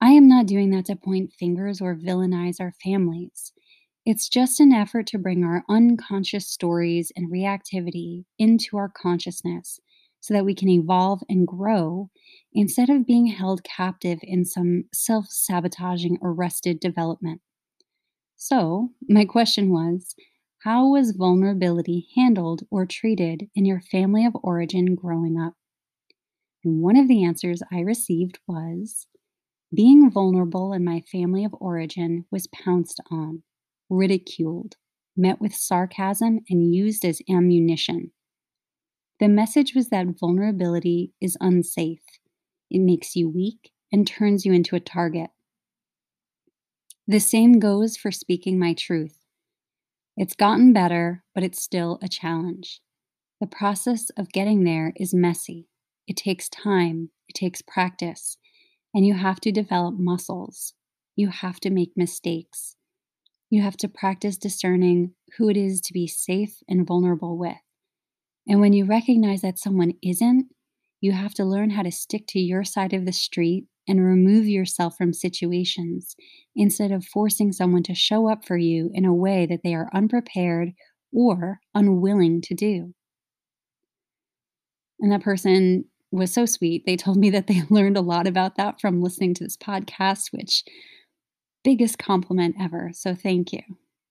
I 0.00 0.10
am 0.10 0.28
not 0.28 0.46
doing 0.46 0.70
that 0.70 0.84
to 0.86 0.96
point 0.96 1.32
fingers 1.32 1.80
or 1.80 1.96
villainize 1.96 2.60
our 2.60 2.72
families. 2.84 3.52
It's 4.04 4.28
just 4.28 4.60
an 4.60 4.72
effort 4.72 5.06
to 5.08 5.18
bring 5.18 5.42
our 5.42 5.64
unconscious 5.68 6.46
stories 6.46 7.10
and 7.16 7.32
reactivity 7.32 8.24
into 8.38 8.76
our 8.76 8.88
consciousness 8.88 9.80
so 10.20 10.34
that 10.34 10.44
we 10.44 10.54
can 10.54 10.68
evolve 10.68 11.22
and 11.28 11.46
grow 11.46 12.10
instead 12.52 12.90
of 12.90 13.06
being 13.06 13.26
held 13.26 13.64
captive 13.64 14.18
in 14.22 14.44
some 14.44 14.84
self 14.92 15.26
sabotaging 15.28 16.18
arrested 16.22 16.78
development. 16.78 17.40
So, 18.36 18.90
my 19.08 19.24
question 19.24 19.70
was 19.70 20.14
How 20.58 20.88
was 20.88 21.16
vulnerability 21.16 22.08
handled 22.14 22.62
or 22.70 22.86
treated 22.86 23.48
in 23.54 23.64
your 23.64 23.80
family 23.80 24.26
of 24.26 24.36
origin 24.42 24.94
growing 24.94 25.40
up? 25.40 25.54
And 26.64 26.82
one 26.82 26.96
of 26.96 27.08
the 27.08 27.24
answers 27.24 27.62
I 27.72 27.80
received 27.80 28.38
was 28.46 29.06
being 29.74 30.10
vulnerable 30.10 30.72
in 30.72 30.84
my 30.84 31.00
family 31.00 31.44
of 31.44 31.54
origin 31.60 32.24
was 32.30 32.46
pounced 32.46 33.00
on, 33.10 33.42
ridiculed, 33.90 34.76
met 35.16 35.40
with 35.40 35.54
sarcasm, 35.54 36.40
and 36.48 36.74
used 36.74 37.04
as 37.04 37.20
ammunition. 37.28 38.12
The 39.18 39.28
message 39.28 39.74
was 39.74 39.88
that 39.88 40.18
vulnerability 40.20 41.12
is 41.20 41.36
unsafe. 41.40 42.02
It 42.70 42.80
makes 42.80 43.16
you 43.16 43.28
weak 43.28 43.70
and 43.92 44.06
turns 44.06 44.44
you 44.44 44.52
into 44.52 44.76
a 44.76 44.80
target. 44.80 45.30
The 47.06 47.20
same 47.20 47.58
goes 47.58 47.96
for 47.96 48.10
speaking 48.10 48.58
my 48.58 48.74
truth. 48.74 49.16
It's 50.16 50.34
gotten 50.34 50.72
better, 50.72 51.22
but 51.34 51.44
it's 51.44 51.62
still 51.62 51.98
a 52.02 52.08
challenge. 52.08 52.80
The 53.40 53.46
process 53.46 54.10
of 54.16 54.32
getting 54.32 54.64
there 54.64 54.92
is 54.96 55.14
messy. 55.14 55.68
It 56.06 56.16
takes 56.16 56.48
time, 56.48 57.10
it 57.28 57.34
takes 57.34 57.62
practice, 57.62 58.38
and 58.96 59.06
you 59.06 59.12
have 59.12 59.38
to 59.40 59.52
develop 59.52 59.94
muscles. 59.98 60.72
You 61.16 61.28
have 61.28 61.60
to 61.60 61.70
make 61.70 61.92
mistakes. 61.96 62.76
You 63.50 63.60
have 63.60 63.76
to 63.76 63.88
practice 63.90 64.38
discerning 64.38 65.12
who 65.36 65.50
it 65.50 65.56
is 65.56 65.82
to 65.82 65.92
be 65.92 66.06
safe 66.06 66.62
and 66.66 66.86
vulnerable 66.86 67.36
with. 67.36 67.58
And 68.48 68.58
when 68.58 68.72
you 68.72 68.86
recognize 68.86 69.42
that 69.42 69.58
someone 69.58 69.92
isn't, 70.02 70.46
you 71.02 71.12
have 71.12 71.34
to 71.34 71.44
learn 71.44 71.68
how 71.68 71.82
to 71.82 71.92
stick 71.92 72.24
to 72.28 72.38
your 72.38 72.64
side 72.64 72.94
of 72.94 73.04
the 73.04 73.12
street 73.12 73.66
and 73.86 74.02
remove 74.02 74.46
yourself 74.46 74.96
from 74.96 75.12
situations 75.12 76.16
instead 76.56 76.90
of 76.90 77.04
forcing 77.04 77.52
someone 77.52 77.82
to 77.82 77.94
show 77.94 78.30
up 78.30 78.46
for 78.46 78.56
you 78.56 78.90
in 78.94 79.04
a 79.04 79.14
way 79.14 79.44
that 79.44 79.60
they 79.62 79.74
are 79.74 79.90
unprepared 79.92 80.70
or 81.12 81.58
unwilling 81.74 82.40
to 82.40 82.54
do. 82.54 82.94
And 85.00 85.12
that 85.12 85.20
person 85.22 85.84
was 86.16 86.32
so 86.32 86.46
sweet. 86.46 86.84
They 86.86 86.96
told 86.96 87.16
me 87.16 87.30
that 87.30 87.46
they 87.46 87.62
learned 87.70 87.96
a 87.96 88.02
lot 88.02 88.26
about 88.26 88.56
that 88.56 88.80
from 88.80 89.02
listening 89.02 89.34
to 89.34 89.44
this 89.44 89.56
podcast, 89.56 90.32
which 90.32 90.64
biggest 91.64 91.98
compliment 91.98 92.56
ever. 92.60 92.90
So 92.92 93.14
thank 93.14 93.52
you. 93.52 93.62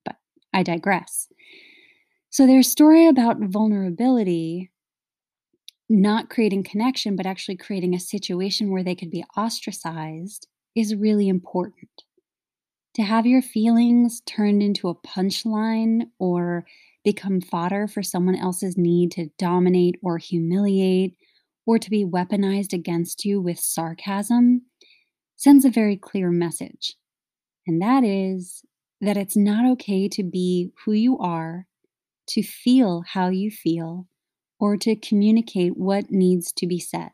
But 0.04 0.16
I 0.54 0.64
digress. 0.64 1.28
So 2.30 2.46
their 2.46 2.64
story 2.64 3.08
about 3.08 3.40
vulnerability 3.40 4.72
not 5.90 6.30
creating 6.30 6.64
connection, 6.64 7.16
but 7.16 7.26
actually 7.26 7.58
creating 7.58 7.94
a 7.94 8.00
situation 8.00 8.72
where 8.72 8.84
they 8.84 8.96
could 8.96 9.12
be 9.12 9.24
ostracized 9.38 10.48
is 10.76 10.96
really 10.96 11.28
important. 11.28 12.04
To 12.96 13.04
have 13.04 13.26
your 13.26 13.42
feelings 13.42 14.22
turned 14.26 14.64
into 14.64 14.90
a 14.90 14.96
punchline 14.96 16.08
or 16.18 16.66
become 17.04 17.40
fodder 17.40 17.88
for 17.88 18.02
someone 18.02 18.36
else's 18.36 18.78
need 18.78 19.12
to 19.12 19.30
dominate 19.38 19.96
or 20.02 20.18
humiliate 20.18 21.16
or 21.66 21.80
to 21.80 21.90
be 21.90 22.06
weaponized 22.06 22.74
against 22.74 23.26
you 23.26 23.42
with 23.42 23.60
sarcasm 23.60 24.62
sends 25.36 25.66
a 25.66 25.70
very 25.70 25.98
clear 25.98 26.30
message. 26.30 26.96
And 27.68 27.82
that 27.82 28.04
is 28.04 28.64
that 29.02 29.18
it's 29.18 29.36
not 29.36 29.70
okay 29.74 30.08
to 30.10 30.24
be 30.24 30.72
who 30.84 30.94
you 30.94 31.18
are, 31.18 31.68
to 32.28 32.44
feel 32.44 33.04
how 33.08 33.30
you 33.30 33.52
feel, 33.52 34.08
or 34.60 34.78
to 34.78 34.96
communicate 34.96 35.78
what 35.78 36.12
needs 36.12 36.52
to 36.54 36.68
be 36.68 36.80
said. 36.80 37.12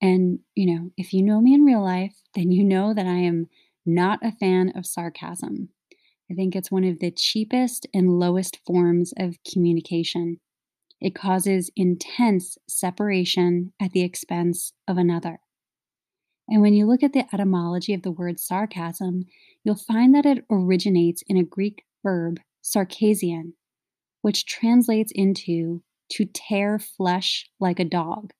And, 0.00 0.38
you 0.54 0.74
know, 0.74 0.90
if 0.96 1.12
you 1.12 1.22
know 1.22 1.40
me 1.40 1.54
in 1.54 1.64
real 1.64 1.82
life, 1.84 2.14
then 2.34 2.52
you 2.52 2.64
know 2.64 2.94
that 2.94 3.06
I 3.06 3.18
am 3.18 3.48
not 3.84 4.20
a 4.22 4.32
fan 4.32 4.72
of 4.76 4.86
sarcasm. 4.86 5.70
I 6.30 6.34
think 6.34 6.54
it's 6.54 6.70
one 6.70 6.84
of 6.84 7.00
the 7.00 7.10
cheapest 7.10 7.86
and 7.92 8.18
lowest 8.18 8.58
forms 8.66 9.12
of 9.18 9.36
communication. 9.50 10.40
It 11.00 11.14
causes 11.14 11.70
intense 11.76 12.58
separation 12.68 13.72
at 13.80 13.92
the 13.92 14.02
expense 14.02 14.72
of 14.88 14.98
another. 14.98 15.40
And 16.48 16.62
when 16.62 16.74
you 16.74 16.86
look 16.86 17.02
at 17.02 17.12
the 17.12 17.26
etymology 17.32 17.94
of 17.94 18.02
the 18.02 18.10
word 18.10 18.40
sarcasm, 18.40 19.26
you'll 19.62 19.76
find 19.76 20.14
that 20.14 20.26
it 20.26 20.44
originates 20.50 21.22
in 21.28 21.36
a 21.36 21.44
Greek 21.44 21.84
verb, 22.02 22.40
sarkazein, 22.62 23.52
which 24.22 24.46
translates 24.46 25.12
into 25.14 25.82
to 26.10 26.24
tear 26.24 26.78
flesh 26.78 27.48
like 27.60 27.78
a 27.78 27.84
dog. 27.84 28.32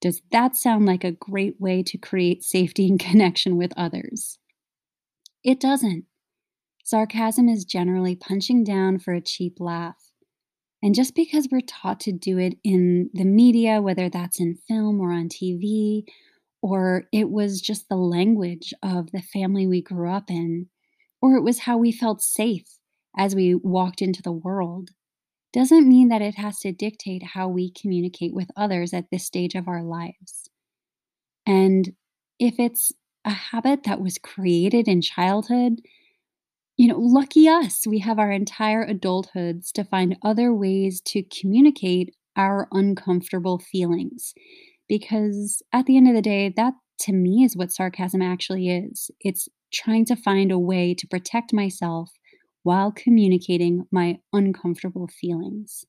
Does 0.00 0.22
that 0.32 0.56
sound 0.56 0.86
like 0.86 1.04
a 1.04 1.12
great 1.12 1.60
way 1.60 1.82
to 1.84 1.98
create 1.98 2.42
safety 2.42 2.88
and 2.88 2.98
connection 3.00 3.56
with 3.56 3.72
others? 3.76 4.38
It 5.44 5.60
doesn't. 5.60 6.04
Sarcasm 6.84 7.48
is 7.48 7.64
generally 7.64 8.16
punching 8.16 8.64
down 8.64 8.98
for 8.98 9.14
a 9.14 9.20
cheap 9.20 9.60
laugh. 9.60 10.09
And 10.82 10.94
just 10.94 11.14
because 11.14 11.48
we're 11.50 11.60
taught 11.60 12.00
to 12.00 12.12
do 12.12 12.38
it 12.38 12.54
in 12.64 13.10
the 13.12 13.24
media, 13.24 13.82
whether 13.82 14.08
that's 14.08 14.40
in 14.40 14.58
film 14.66 15.00
or 15.00 15.12
on 15.12 15.28
TV, 15.28 16.04
or 16.62 17.04
it 17.12 17.30
was 17.30 17.60
just 17.60 17.88
the 17.88 17.96
language 17.96 18.72
of 18.82 19.10
the 19.12 19.22
family 19.22 19.66
we 19.66 19.82
grew 19.82 20.10
up 20.10 20.30
in, 20.30 20.68
or 21.20 21.36
it 21.36 21.42
was 21.42 21.60
how 21.60 21.76
we 21.76 21.92
felt 21.92 22.22
safe 22.22 22.78
as 23.16 23.34
we 23.34 23.54
walked 23.54 24.00
into 24.00 24.22
the 24.22 24.32
world 24.32 24.90
doesn't 25.52 25.88
mean 25.88 26.08
that 26.08 26.22
it 26.22 26.36
has 26.36 26.60
to 26.60 26.72
dictate 26.72 27.22
how 27.22 27.48
we 27.48 27.70
communicate 27.72 28.32
with 28.32 28.50
others 28.56 28.94
at 28.94 29.10
this 29.10 29.26
stage 29.26 29.54
of 29.54 29.66
our 29.66 29.82
lives. 29.82 30.48
And 31.46 31.92
if 32.38 32.60
it's 32.60 32.92
a 33.24 33.30
habit 33.30 33.82
that 33.84 34.00
was 34.00 34.18
created 34.18 34.86
in 34.86 35.02
childhood, 35.02 35.80
you 36.80 36.88
know, 36.88 36.98
lucky 36.98 37.46
us, 37.46 37.86
we 37.86 37.98
have 37.98 38.18
our 38.18 38.32
entire 38.32 38.86
adulthoods 38.86 39.70
to 39.70 39.84
find 39.84 40.16
other 40.22 40.50
ways 40.50 41.02
to 41.02 41.22
communicate 41.24 42.16
our 42.38 42.68
uncomfortable 42.72 43.58
feelings. 43.58 44.32
Because 44.88 45.62
at 45.74 45.84
the 45.84 45.98
end 45.98 46.08
of 46.08 46.14
the 46.14 46.22
day, 46.22 46.48
that 46.56 46.72
to 47.00 47.12
me 47.12 47.44
is 47.44 47.54
what 47.54 47.70
sarcasm 47.70 48.22
actually 48.22 48.70
is 48.70 49.10
it's 49.20 49.46
trying 49.70 50.06
to 50.06 50.16
find 50.16 50.50
a 50.50 50.58
way 50.58 50.94
to 50.94 51.06
protect 51.06 51.52
myself 51.52 52.12
while 52.62 52.90
communicating 52.90 53.84
my 53.92 54.16
uncomfortable 54.32 55.06
feelings. 55.06 55.84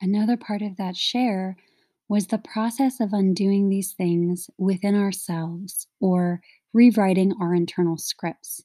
Another 0.00 0.36
part 0.36 0.62
of 0.62 0.76
that 0.76 0.94
share 0.94 1.56
was 2.08 2.28
the 2.28 2.38
process 2.38 3.00
of 3.00 3.12
undoing 3.12 3.70
these 3.70 3.92
things 3.92 4.48
within 4.56 4.94
ourselves 4.94 5.88
or 6.00 6.42
rewriting 6.72 7.32
our 7.40 7.52
internal 7.56 7.98
scripts. 7.98 8.62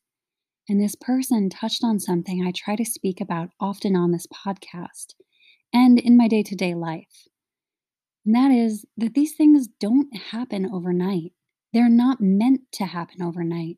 And 0.68 0.82
this 0.82 0.96
person 0.96 1.50
touched 1.50 1.84
on 1.84 2.00
something 2.00 2.44
I 2.44 2.52
try 2.52 2.76
to 2.76 2.86
speak 2.86 3.22
about 3.22 3.50
often 3.60 3.96
on 3.96 4.12
this 4.12 4.28
podcast 4.28 5.14
and 5.72 6.00
in 6.00 6.18
my 6.18 6.28
day 6.28 6.42
to 6.44 6.56
day 6.56 6.74
life. 6.74 7.28
And 8.26 8.34
that 8.34 8.52
is 8.52 8.86
that 8.98 9.14
these 9.14 9.36
things 9.36 9.68
don't 9.80 10.16
happen 10.32 10.68
overnight. 10.72 11.34
They're 11.74 11.90
not 11.90 12.18
meant 12.20 12.62
to 12.74 12.86
happen 12.86 13.22
overnight. 13.22 13.78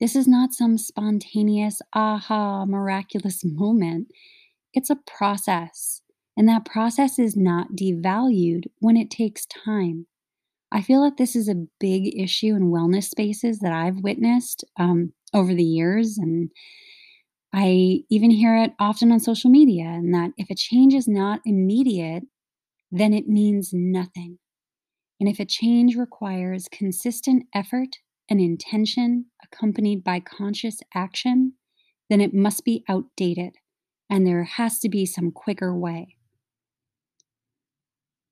This 0.00 0.16
is 0.16 0.26
not 0.26 0.52
some 0.52 0.76
spontaneous, 0.78 1.80
aha, 1.92 2.66
miraculous 2.66 3.42
moment. 3.44 4.08
It's 4.74 4.90
a 4.90 4.98
process, 5.06 6.02
and 6.36 6.48
that 6.48 6.64
process 6.64 7.18
is 7.18 7.36
not 7.36 7.72
devalued 7.72 8.64
when 8.80 8.96
it 8.96 9.10
takes 9.10 9.46
time. 9.46 10.06
I 10.72 10.82
feel 10.82 11.02
that 11.04 11.18
this 11.18 11.36
is 11.36 11.48
a 11.48 11.66
big 11.78 12.18
issue 12.18 12.56
in 12.56 12.72
wellness 12.72 13.04
spaces 13.04 13.60
that 13.60 13.72
I've 13.72 13.98
witnessed 13.98 14.64
um, 14.78 15.12
over 15.34 15.54
the 15.54 15.64
years. 15.64 16.18
And 16.18 16.50
I 17.52 18.00
even 18.10 18.30
hear 18.30 18.56
it 18.56 18.72
often 18.78 19.12
on 19.12 19.20
social 19.20 19.50
media, 19.50 19.84
and 19.84 20.14
that 20.14 20.30
if 20.36 20.48
a 20.50 20.54
change 20.54 20.94
is 20.94 21.06
not 21.06 21.40
immediate, 21.44 22.24
then 22.90 23.12
it 23.12 23.28
means 23.28 23.70
nothing. 23.72 24.38
And 25.20 25.28
if 25.28 25.38
a 25.38 25.44
change 25.44 25.96
requires 25.96 26.68
consistent 26.70 27.46
effort 27.54 27.98
and 28.28 28.40
intention 28.40 29.26
accompanied 29.42 30.02
by 30.02 30.20
conscious 30.20 30.80
action, 30.94 31.54
then 32.10 32.20
it 32.20 32.34
must 32.34 32.64
be 32.64 32.84
outdated 32.88 33.54
and 34.10 34.26
there 34.26 34.44
has 34.44 34.78
to 34.80 34.90
be 34.90 35.06
some 35.06 35.30
quicker 35.30 35.74
way. 35.74 36.16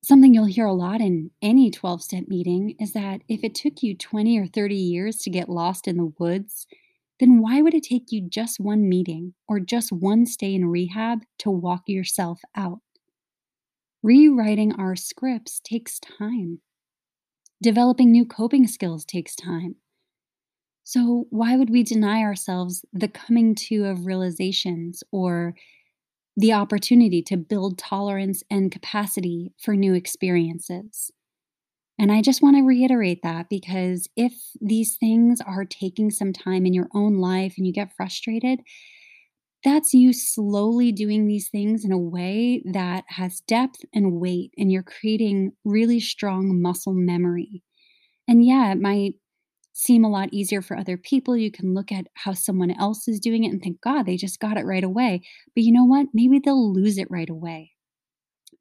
Something 0.03 0.35
you'll 0.35 0.45
hear 0.45 0.67
a 0.67 0.73
lot 0.75 1.01
in 1.01 1.31
any 1.41 1.71
12 1.71 2.03
step 2.03 2.25
meeting 2.29 2.75
is 2.79 2.93
that 2.93 3.23
if 3.29 3.45
it 3.45 3.55
took 3.55 3.83
you 3.83 3.97
20 3.97 4.39
or 4.39 4.47
30 4.47 4.75
years 4.75 5.19
to 5.19 5.31
get 5.31 5.49
lost 5.49 5.87
in 5.87 5.97
the 5.97 6.13
woods, 6.19 6.67
then 7.21 7.41
why 7.41 7.61
would 7.61 7.75
it 7.75 7.85
take 7.85 8.11
you 8.11 8.27
just 8.29 8.59
one 8.59 8.89
meeting 8.89 9.35
or 9.47 9.61
just 9.61 9.93
one 9.93 10.27
stay 10.27 10.55
in 10.55 10.65
rehab 10.65 11.21
to 11.39 11.51
walk 11.51 11.83
yourself 11.87 12.41
out? 12.57 12.81
Rewriting 14.03 14.73
our 14.73 14.97
scripts 14.97 15.61
takes 15.61 16.01
time. 16.01 16.61
Developing 17.63 18.11
new 18.11 18.25
coping 18.25 18.67
skills 18.67 19.05
takes 19.05 19.37
time. 19.37 19.77
So, 20.83 21.27
why 21.29 21.57
would 21.57 21.69
we 21.69 21.83
deny 21.83 22.23
ourselves 22.23 22.85
the 22.93 23.07
coming 23.07 23.55
to 23.67 23.85
of 23.85 24.07
realizations 24.07 25.05
or 25.13 25.55
the 26.37 26.55
opportunity 26.55 27.23
to 27.23 27.37
build 27.37 27.77
tolerance 27.77 28.43
and 28.51 28.73
capacity 28.73 29.53
for 29.59 29.77
new 29.77 29.93
experiences? 29.93 31.13
And 32.01 32.11
I 32.11 32.23
just 32.23 32.41
want 32.41 32.57
to 32.57 32.63
reiterate 32.63 33.21
that 33.25 33.51
because 33.51 34.09
if 34.17 34.33
these 34.59 34.97
things 34.97 35.39
are 35.43 35.67
taking 35.67 36.11
some 36.11 36.33
time 36.33 36.65
in 36.65 36.73
your 36.73 36.89
own 36.95 37.19
life 37.19 37.53
and 37.59 37.67
you 37.67 37.75
get 37.75 37.95
frustrated, 37.95 38.61
that's 39.63 39.93
you 39.93 40.15
slowly 40.15 40.93
doing 40.93 41.27
these 41.27 41.51
things 41.51 41.85
in 41.85 41.93
a 41.93 41.99
way 41.99 42.63
that 42.73 43.05
has 43.09 43.43
depth 43.43 43.81
and 43.93 44.15
weight, 44.19 44.55
and 44.57 44.73
you're 44.73 44.83
creating 44.83 45.53
really 45.67 46.01
strong 46.01 46.63
muscle 46.63 46.95
memory. 46.95 47.63
And 48.27 48.43
yeah, 48.43 48.73
it 48.73 48.81
might 48.81 49.17
seem 49.75 50.03
a 50.03 50.11
lot 50.11 50.33
easier 50.33 50.63
for 50.63 50.79
other 50.79 50.97
people. 50.97 51.37
You 51.37 51.51
can 51.51 51.75
look 51.75 51.93
at 51.93 52.07
how 52.15 52.33
someone 52.33 52.71
else 52.71 53.09
is 53.09 53.21
doing 53.21 53.45
it 53.45 53.53
and 53.53 53.61
think, 53.61 53.79
God, 53.83 54.07
they 54.07 54.17
just 54.17 54.41
got 54.41 54.57
it 54.57 54.65
right 54.65 54.85
away. 54.85 55.21
But 55.55 55.65
you 55.65 55.73
know 55.73 55.85
what? 55.85 56.07
Maybe 56.15 56.39
they'll 56.39 56.73
lose 56.73 56.97
it 56.97 57.11
right 57.11 57.29
away. 57.29 57.73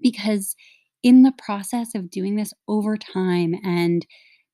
Because 0.01 0.58
in 1.03 1.24
the 1.24 1.34
process 1.38 1.96
of 1.96 2.10
doing 2.10 2.36
this 2.36 2.53
over 2.68 2.98
time 2.98 3.56
and 3.63 4.06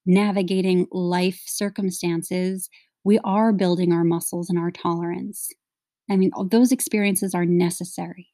navigating 0.06 0.88
life 0.92 1.42
circumstances, 1.46 2.70
we 3.04 3.20
are 3.24 3.52
building 3.52 3.92
our 3.92 4.04
muscles 4.04 4.50
and 4.50 4.60
our 4.60 4.72
tolerance. 4.72 5.52
I 6.10 6.16
mean, 6.18 6.32
those 6.50 6.72
experiences 6.72 7.34
are 7.34 7.46
necessary. 7.46 8.30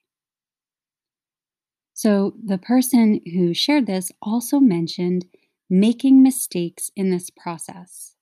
So, 1.94 2.34
the 2.44 2.58
person 2.58 3.22
who 3.34 3.54
shared 3.54 3.86
this 3.86 4.12
also 4.22 4.60
mentioned 4.60 5.26
making 5.70 6.24
mistakes 6.24 6.90
in 6.96 7.12
this 7.12 7.30
process. 7.30 8.16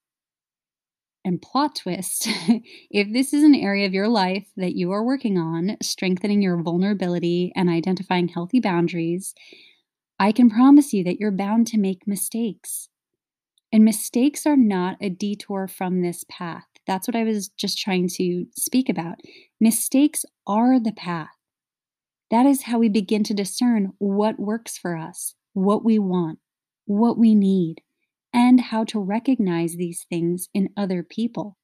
And 1.25 1.41
plot 1.41 1.75
twist 1.75 2.27
if 2.91 3.11
this 3.13 3.33
is 3.33 3.43
an 3.43 3.55
area 3.55 3.85
of 3.85 3.93
your 3.93 4.07
life 4.07 4.47
that 4.57 4.75
you 4.75 4.91
are 4.91 5.03
working 5.03 5.37
on, 5.37 5.77
strengthening 5.81 6.41
your 6.41 6.61
vulnerability 6.61 7.51
and 7.55 7.69
identifying 7.69 8.27
healthy 8.27 8.59
boundaries, 8.59 9.33
I 10.19 10.33
can 10.33 10.49
promise 10.49 10.91
you 10.91 11.03
that 11.05 11.19
you're 11.19 11.31
bound 11.31 11.67
to 11.67 11.79
make 11.79 12.05
mistakes. 12.05 12.89
And 13.71 13.85
mistakes 13.85 14.45
are 14.45 14.57
not 14.57 14.97
a 14.99 15.09
detour 15.09 15.67
from 15.67 16.01
this 16.01 16.25
path. 16.29 16.65
That's 16.85 17.07
what 17.07 17.15
I 17.15 17.23
was 17.23 17.49
just 17.49 17.77
trying 17.77 18.09
to 18.15 18.45
speak 18.55 18.89
about. 18.89 19.15
Mistakes 19.61 20.25
are 20.45 20.79
the 20.79 20.91
path. 20.91 21.37
That 22.31 22.45
is 22.45 22.63
how 22.63 22.79
we 22.79 22.89
begin 22.89 23.23
to 23.25 23.33
discern 23.33 23.93
what 23.97 24.39
works 24.39 24.77
for 24.77 24.97
us, 24.97 25.35
what 25.53 25.85
we 25.85 25.99
want, 25.99 26.39
what 26.85 27.17
we 27.17 27.33
need, 27.33 27.81
and 28.33 28.59
how 28.59 28.83
to 28.85 28.99
recognize 28.99 29.75
these 29.75 30.05
things 30.09 30.49
in 30.53 30.69
other 30.75 31.01
people. 31.01 31.57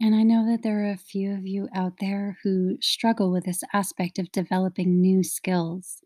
And 0.00 0.14
I 0.14 0.22
know 0.22 0.50
that 0.50 0.62
there 0.62 0.84
are 0.84 0.92
a 0.92 0.96
few 0.96 1.32
of 1.34 1.46
you 1.46 1.68
out 1.74 1.94
there 2.00 2.38
who 2.42 2.78
struggle 2.80 3.30
with 3.30 3.44
this 3.44 3.62
aspect 3.72 4.18
of 4.18 4.32
developing 4.32 5.00
new 5.00 5.22
skills. 5.22 6.00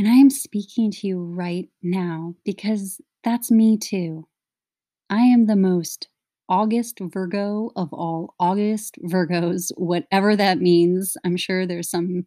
And 0.00 0.08
I 0.08 0.12
am 0.12 0.30
speaking 0.30 0.90
to 0.92 1.06
you 1.06 1.22
right 1.22 1.68
now 1.82 2.34
because 2.42 3.02
that's 3.22 3.50
me 3.50 3.76
too. 3.76 4.26
I 5.10 5.18
am 5.18 5.44
the 5.44 5.56
most 5.56 6.08
August 6.48 7.00
Virgo 7.00 7.70
of 7.76 7.92
all 7.92 8.34
August 8.40 8.96
Virgos, 9.04 9.70
whatever 9.76 10.34
that 10.36 10.58
means. 10.58 11.18
I'm 11.22 11.36
sure 11.36 11.66
there's 11.66 11.90
some, 11.90 12.24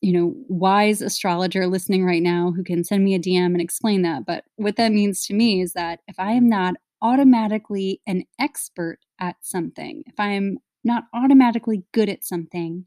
you 0.00 0.12
know, 0.12 0.34
wise 0.46 1.02
astrologer 1.02 1.66
listening 1.66 2.04
right 2.04 2.22
now 2.22 2.52
who 2.54 2.62
can 2.62 2.84
send 2.84 3.02
me 3.02 3.16
a 3.16 3.18
DM 3.18 3.46
and 3.46 3.60
explain 3.60 4.02
that. 4.02 4.24
But 4.24 4.44
what 4.54 4.76
that 4.76 4.92
means 4.92 5.26
to 5.26 5.34
me 5.34 5.60
is 5.60 5.72
that 5.72 6.02
if 6.06 6.14
I 6.20 6.34
am 6.34 6.48
not 6.48 6.74
automatically 7.02 8.00
an 8.06 8.22
expert 8.38 9.00
at 9.18 9.34
something, 9.40 10.04
if 10.06 10.20
I 10.20 10.28
am 10.28 10.58
not 10.84 11.06
automatically 11.12 11.82
good 11.92 12.08
at 12.08 12.24
something, 12.24 12.86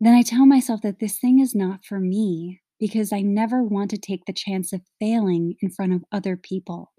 then 0.00 0.14
I 0.14 0.22
tell 0.22 0.46
myself 0.46 0.82
that 0.82 1.00
this 1.00 1.18
thing 1.18 1.40
is 1.40 1.52
not 1.52 1.84
for 1.84 1.98
me 1.98 2.60
because 2.78 3.12
I 3.12 3.20
never 3.20 3.62
want 3.62 3.90
to 3.90 3.98
take 3.98 4.24
the 4.24 4.32
chance 4.32 4.72
of 4.72 4.82
failing 5.00 5.54
in 5.60 5.70
front 5.70 5.92
of 5.92 6.04
other 6.12 6.36
people 6.36 6.92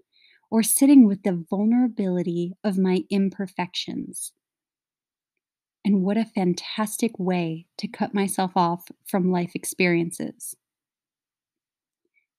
or 0.50 0.62
sitting 0.62 1.06
with 1.06 1.22
the 1.22 1.44
vulnerability 1.48 2.54
of 2.64 2.78
my 2.78 3.02
imperfections. 3.10 4.32
And 5.84 6.02
what 6.02 6.16
a 6.16 6.24
fantastic 6.24 7.12
way 7.18 7.66
to 7.78 7.88
cut 7.88 8.14
myself 8.14 8.52
off 8.56 8.88
from 9.06 9.30
life 9.30 9.52
experiences. 9.54 10.54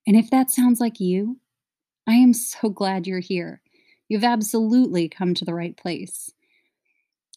And 0.05 0.15
if 0.15 0.29
that 0.31 0.49
sounds 0.49 0.79
like 0.79 0.99
you, 0.99 1.39
I 2.07 2.13
am 2.13 2.33
so 2.33 2.69
glad 2.69 3.07
you're 3.07 3.19
here. 3.19 3.61
You've 4.07 4.23
absolutely 4.23 5.07
come 5.07 5.33
to 5.35 5.45
the 5.45 5.53
right 5.53 5.77
place. 5.77 6.31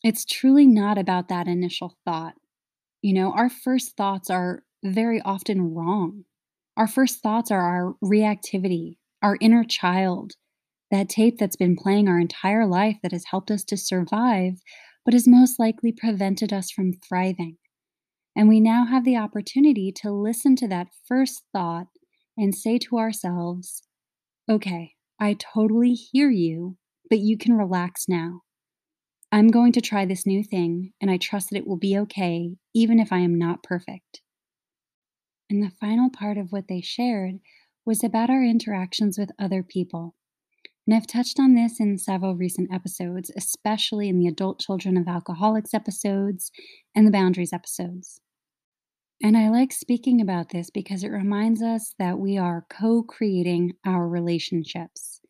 It's 0.03 0.25
truly 0.25 0.67
not 0.67 0.99
about 0.99 1.29
that 1.29 1.47
initial 1.47 1.97
thought. 2.05 2.35
You 3.03 3.15
know, 3.15 3.33
our 3.33 3.51
first 3.51 3.97
thoughts 3.97 4.31
are 4.31 4.65
very 4.83 5.21
often 5.23 5.75
wrong. 5.75 6.25
Our 6.77 6.89
first 6.89 7.23
thoughts 7.23 7.51
are 7.51 7.61
our 7.61 7.95
reactivity, 8.03 8.97
our 9.23 9.37
inner 9.41 9.65
child, 9.65 10.33
that 10.91 11.09
tape 11.09 11.39
that's 11.39 11.57
been 11.57 11.77
playing 11.77 12.09
our 12.09 12.19
entire 12.19 12.67
life 12.67 12.97
that 13.03 13.13
has 13.13 13.25
helped 13.31 13.51
us 13.51 13.65
to 13.65 13.77
survive, 13.77 14.55
but 15.05 15.15
has 15.15 15.27
most 15.27 15.59
likely 15.59 15.93
prevented 15.93 16.53
us 16.53 16.71
from 16.71 16.93
thriving. 16.93 17.57
And 18.37 18.49
we 18.49 18.61
now 18.61 18.87
have 18.87 19.05
the 19.05 19.17
opportunity 19.17 19.93
to 19.97 20.11
listen 20.11 20.57
to 20.57 20.69
that 20.69 20.89
first 21.07 21.43
thought 21.53 21.89
and 22.37 22.55
say 22.55 22.79
to 22.79 22.99
ourselves, 22.99 23.83
okay, 24.51 24.93
I 25.21 25.35
totally 25.35 25.93
hear 25.93 26.31
you, 26.31 26.77
but 27.09 27.19
you 27.19 27.37
can 27.37 27.53
relax 27.55 28.07
now. 28.09 28.41
I'm 29.31 29.49
going 29.49 29.73
to 29.73 29.81
try 29.81 30.05
this 30.05 30.27
new 30.27 30.43
thing, 30.43 30.93
and 31.01 31.11
I 31.11 31.17
trust 31.17 31.51
that 31.51 31.59
it 31.59 31.67
will 31.67 31.79
be 31.79 31.97
okay, 31.99 32.57
even 32.75 32.99
if 32.99 33.13
I 33.13 33.19
am 33.19 33.39
not 33.39 33.63
perfect. 33.63 34.21
And 35.53 35.63
the 35.63 35.77
final 35.79 36.09
part 36.09 36.39
of 36.39 36.51
what 36.51 36.69
they 36.69 36.81
shared 36.81 37.39
was 37.85 38.03
about 38.03 38.31
our 38.31 38.43
interactions 38.43 39.19
with 39.19 39.33
other 39.39 39.63
people. 39.63 40.15
And 40.87 40.97
I've 40.97 41.07
touched 41.07 41.39
on 41.39 41.55
this 41.55 41.79
in 41.79 41.99
several 41.99 42.35
recent 42.35 42.73
episodes, 42.73 43.31
especially 43.37 44.09
in 44.09 44.19
the 44.19 44.29
Adult 44.29 44.61
Children 44.61 44.97
of 44.97 45.07
Alcoholics 45.07 45.75
episodes 45.75 46.51
and 46.97 47.07
the 47.07 47.11
Boundaries 47.11 47.53
episodes. 47.53 48.23
And 49.23 49.37
I 49.37 49.51
like 49.51 49.73
speaking 49.73 50.23
about 50.23 50.49
this 50.49 50.71
because 50.71 51.05
it 51.05 51.11
reminds 51.11 51.61
us 51.61 51.95
that 51.99 52.19
we 52.19 52.39
are 52.39 52.65
co 52.73 53.03
creating 53.03 53.75
our 53.85 54.09
relationships. 54.09 55.21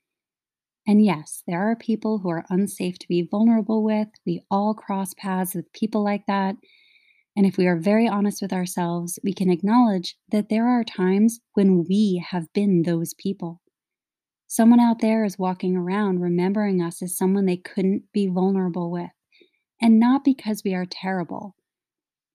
And 0.86 1.04
yes, 1.04 1.42
there 1.48 1.68
are 1.68 1.74
people 1.74 2.18
who 2.18 2.30
are 2.30 2.46
unsafe 2.48 3.00
to 3.00 3.08
be 3.08 3.26
vulnerable 3.28 3.82
with. 3.82 4.06
We 4.24 4.44
all 4.52 4.72
cross 4.72 5.14
paths 5.14 5.56
with 5.56 5.72
people 5.72 6.04
like 6.04 6.26
that. 6.28 6.54
And 7.36 7.46
if 7.46 7.56
we 7.56 7.66
are 7.66 7.78
very 7.78 8.06
honest 8.06 8.42
with 8.42 8.52
ourselves, 8.52 9.18
we 9.24 9.32
can 9.32 9.50
acknowledge 9.50 10.16
that 10.30 10.48
there 10.48 10.68
are 10.68 10.84
times 10.84 11.40
when 11.54 11.84
we 11.88 12.24
have 12.30 12.52
been 12.52 12.82
those 12.82 13.14
people. 13.14 13.62
Someone 14.48 14.80
out 14.80 15.00
there 15.00 15.24
is 15.24 15.38
walking 15.38 15.76
around 15.76 16.20
remembering 16.20 16.82
us 16.82 17.00
as 17.00 17.16
someone 17.16 17.46
they 17.46 17.56
couldn't 17.56 18.02
be 18.12 18.26
vulnerable 18.26 18.90
with. 18.90 19.10
And 19.80 19.98
not 19.98 20.24
because 20.24 20.62
we 20.62 20.74
are 20.74 20.84
terrible, 20.84 21.56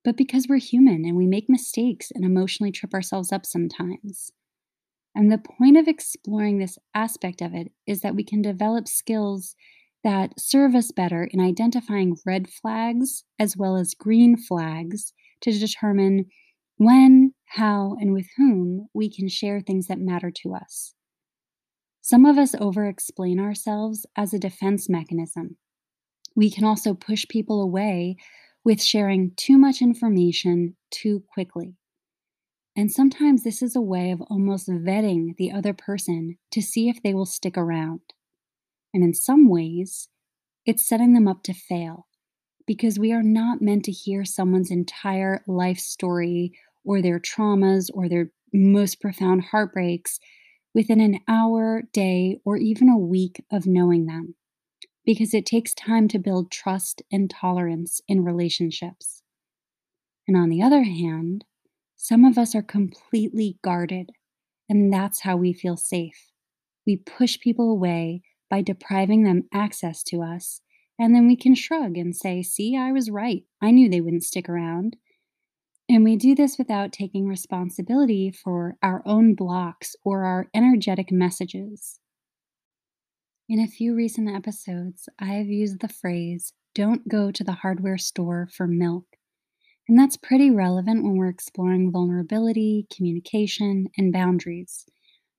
but 0.03 0.17
because 0.17 0.47
we're 0.49 0.57
human 0.57 1.05
and 1.05 1.15
we 1.15 1.27
make 1.27 1.47
mistakes 1.47 2.11
and 2.13 2.25
emotionally 2.25 2.71
trip 2.71 2.93
ourselves 2.93 3.31
up 3.31 3.45
sometimes. 3.45 4.31
And 5.13 5.31
the 5.31 5.37
point 5.37 5.77
of 5.77 5.87
exploring 5.87 6.57
this 6.57 6.77
aspect 6.93 7.41
of 7.41 7.53
it 7.53 7.71
is 7.85 8.01
that 8.01 8.15
we 8.15 8.23
can 8.23 8.41
develop 8.41 8.87
skills 8.87 9.55
that 10.03 10.39
serve 10.39 10.75
us 10.75 10.91
better 10.91 11.27
in 11.31 11.39
identifying 11.39 12.17
red 12.25 12.47
flags 12.49 13.23
as 13.39 13.57
well 13.57 13.75
as 13.75 13.93
green 13.93 14.37
flags 14.37 15.13
to 15.41 15.51
determine 15.51 16.25
when, 16.77 17.33
how, 17.45 17.95
and 17.99 18.13
with 18.13 18.27
whom 18.37 18.87
we 18.93 19.09
can 19.09 19.27
share 19.27 19.59
things 19.59 19.87
that 19.87 19.99
matter 19.99 20.31
to 20.43 20.53
us. 20.53 20.93
Some 22.01 22.25
of 22.25 22.37
us 22.37 22.55
over 22.55 22.87
explain 22.87 23.39
ourselves 23.39 24.05
as 24.15 24.33
a 24.33 24.39
defense 24.39 24.87
mechanism. 24.87 25.57
We 26.35 26.51
can 26.51 26.63
also 26.63 26.93
push 26.93 27.25
people 27.27 27.61
away 27.61 28.15
with 28.63 28.81
sharing 28.81 29.31
too 29.35 29.57
much 29.57 29.81
information 29.81 30.75
too 30.91 31.23
quickly. 31.33 31.75
And 32.75 32.91
sometimes 32.91 33.43
this 33.43 33.61
is 33.61 33.75
a 33.75 33.81
way 33.81 34.11
of 34.11 34.21
almost 34.29 34.69
vetting 34.69 35.35
the 35.37 35.51
other 35.51 35.73
person 35.73 36.37
to 36.51 36.61
see 36.61 36.89
if 36.89 37.01
they 37.01 37.13
will 37.13 37.25
stick 37.25 37.57
around. 37.57 38.01
And 38.93 39.03
in 39.03 39.13
some 39.13 39.49
ways, 39.49 40.09
it's 40.65 40.87
setting 40.87 41.13
them 41.13 41.27
up 41.27 41.43
to 41.43 41.53
fail 41.53 42.07
because 42.65 42.99
we 42.99 43.13
are 43.13 43.23
not 43.23 43.61
meant 43.61 43.85
to 43.85 43.91
hear 43.91 44.25
someone's 44.25 44.71
entire 44.71 45.43
life 45.47 45.79
story 45.79 46.51
or 46.83 47.01
their 47.01 47.19
traumas 47.19 47.89
or 47.93 48.09
their 48.09 48.31
most 48.53 48.99
profound 49.01 49.45
heartbreaks 49.45 50.19
within 50.73 50.99
an 51.01 51.19
hour, 51.27 51.83
day, 51.93 52.37
or 52.45 52.57
even 52.57 52.89
a 52.89 52.97
week 52.97 53.43
of 53.51 53.65
knowing 53.65 54.05
them, 54.05 54.35
because 55.05 55.33
it 55.33 55.45
takes 55.45 55.73
time 55.73 56.07
to 56.07 56.19
build 56.19 56.51
trust 56.51 57.01
and 57.11 57.29
tolerance 57.29 58.01
in 58.07 58.23
relationships. 58.23 59.23
And 60.27 60.37
on 60.37 60.49
the 60.49 60.61
other 60.61 60.83
hand, 60.83 61.45
some 61.95 62.25
of 62.25 62.37
us 62.37 62.53
are 62.53 62.61
completely 62.61 63.57
guarded, 63.63 64.11
and 64.69 64.93
that's 64.93 65.21
how 65.21 65.37
we 65.37 65.53
feel 65.53 65.77
safe. 65.77 66.31
We 66.85 66.97
push 66.97 67.39
people 67.39 67.71
away 67.71 68.21
by 68.49 68.61
depriving 68.61 69.23
them 69.23 69.47
access 69.53 70.03
to 70.03 70.21
us, 70.21 70.61
and 70.99 71.13
then 71.13 71.27
we 71.27 71.35
can 71.35 71.55
shrug 71.55 71.97
and 71.97 72.15
say, 72.15 72.41
See, 72.41 72.75
I 72.75 72.91
was 72.91 73.09
right. 73.09 73.43
I 73.61 73.71
knew 73.71 73.89
they 73.89 74.01
wouldn't 74.01 74.23
stick 74.23 74.49
around. 74.49 74.97
And 75.89 76.03
we 76.03 76.17
do 76.17 76.35
this 76.35 76.57
without 76.57 76.91
taking 76.91 77.27
responsibility 77.27 78.31
for 78.31 78.75
our 78.83 79.01
own 79.05 79.35
blocks 79.35 79.95
or 80.03 80.25
our 80.25 80.47
energetic 80.53 81.11
messages. 81.11 81.99
In 83.47 83.59
a 83.59 83.67
few 83.67 83.95
recent 83.95 84.29
episodes, 84.29 85.07
I 85.17 85.27
have 85.27 85.47
used 85.47 85.79
the 85.79 85.87
phrase, 85.87 86.51
don't 86.75 87.07
go 87.07 87.31
to 87.31 87.43
the 87.43 87.53
hardware 87.53 87.97
store 87.97 88.49
for 88.51 88.67
milk. 88.67 89.05
And 89.87 89.97
that's 89.97 90.17
pretty 90.17 90.51
relevant 90.51 91.03
when 91.03 91.15
we're 91.15 91.29
exploring 91.29 91.91
vulnerability, 91.91 92.87
communication, 92.93 93.87
and 93.97 94.11
boundaries. 94.11 94.85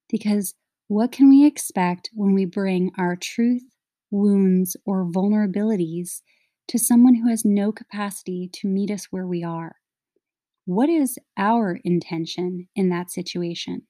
Because 0.09 0.55
what 0.89 1.13
can 1.13 1.29
we 1.29 1.45
expect 1.45 2.09
when 2.15 2.35
we 2.35 2.47
bring 2.47 2.91
our 2.99 3.15
truth, 3.15 3.63
wounds, 4.11 4.75
or 4.87 5.05
vulnerabilities 5.05 6.23
to 6.67 6.79
someone 6.79 7.15
who 7.15 7.29
has 7.29 7.45
no 7.45 7.71
capacity 7.71 8.49
to 8.55 8.67
meet 8.67 8.91
us 8.91 9.07
where 9.11 9.27
we 9.27 9.45
are? 9.45 9.77
What 10.65 10.89
is 10.89 11.19
our 11.37 11.79
intention 11.85 12.69
in 12.75 12.89
that 12.89 13.11
situation? 13.11 13.83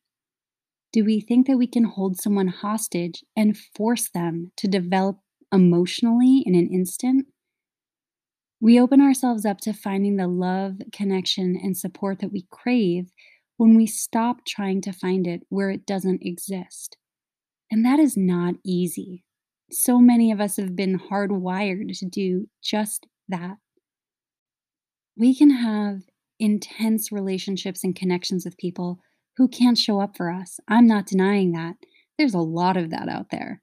Do 0.92 1.04
we 1.04 1.20
think 1.20 1.46
that 1.46 1.56
we 1.56 1.68
can 1.68 1.84
hold 1.84 2.20
someone 2.20 2.48
hostage 2.48 3.22
and 3.36 3.56
force 3.56 4.10
them 4.10 4.50
to 4.56 4.66
develop 4.66 5.18
emotionally 5.52 6.42
in 6.44 6.56
an 6.56 6.68
instant? 6.68 7.26
We 8.60 8.80
open 8.80 9.00
ourselves 9.00 9.44
up 9.44 9.60
to 9.62 9.72
finding 9.72 10.16
the 10.16 10.26
love, 10.26 10.78
connection, 10.92 11.56
and 11.62 11.76
support 11.76 12.18
that 12.18 12.32
we 12.32 12.46
crave 12.50 13.12
when 13.58 13.76
we 13.76 13.86
stop 13.86 14.46
trying 14.46 14.80
to 14.80 14.92
find 14.92 15.26
it 15.26 15.42
where 15.50 15.68
it 15.68 15.84
doesn't 15.84 16.22
exist. 16.22 16.96
And 17.70 17.84
that 17.84 17.98
is 17.98 18.16
not 18.16 18.54
easy. 18.64 19.24
So 19.70 19.98
many 19.98 20.32
of 20.32 20.40
us 20.40 20.56
have 20.56 20.74
been 20.74 20.98
hardwired 20.98 21.92
to 21.98 22.06
do 22.06 22.46
just 22.62 23.06
that. 23.28 23.56
We 25.16 25.34
can 25.34 25.50
have 25.50 26.02
intense 26.38 27.12
relationships 27.12 27.82
and 27.84 27.94
connections 27.94 28.44
with 28.44 28.56
people 28.56 29.00
who 29.36 29.48
can't 29.48 29.76
show 29.76 30.00
up 30.00 30.16
for 30.16 30.30
us. 30.30 30.60
I'm 30.68 30.86
not 30.86 31.06
denying 31.06 31.52
that. 31.52 31.74
There's 32.16 32.34
a 32.34 32.38
lot 32.38 32.76
of 32.76 32.90
that 32.90 33.08
out 33.08 33.26
there. 33.30 33.60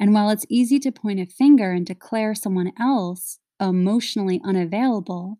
And 0.00 0.12
while 0.12 0.30
it's 0.30 0.46
easy 0.48 0.78
to 0.80 0.92
point 0.92 1.20
a 1.20 1.26
finger 1.26 1.70
and 1.72 1.86
declare 1.86 2.34
someone 2.34 2.72
else 2.78 3.38
emotionally 3.60 4.40
unavailable, 4.44 5.36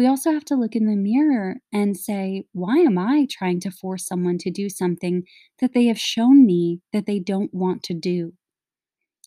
we 0.00 0.06
also 0.06 0.32
have 0.32 0.46
to 0.46 0.54
look 0.54 0.74
in 0.74 0.86
the 0.86 0.96
mirror 0.96 1.56
and 1.74 1.94
say, 1.94 2.44
why 2.52 2.78
am 2.78 2.96
I 2.96 3.26
trying 3.30 3.60
to 3.60 3.70
force 3.70 4.06
someone 4.06 4.38
to 4.38 4.50
do 4.50 4.70
something 4.70 5.24
that 5.60 5.74
they 5.74 5.84
have 5.88 6.00
shown 6.00 6.46
me 6.46 6.80
that 6.94 7.04
they 7.04 7.18
don't 7.18 7.52
want 7.52 7.82
to 7.82 7.92
do? 7.92 8.32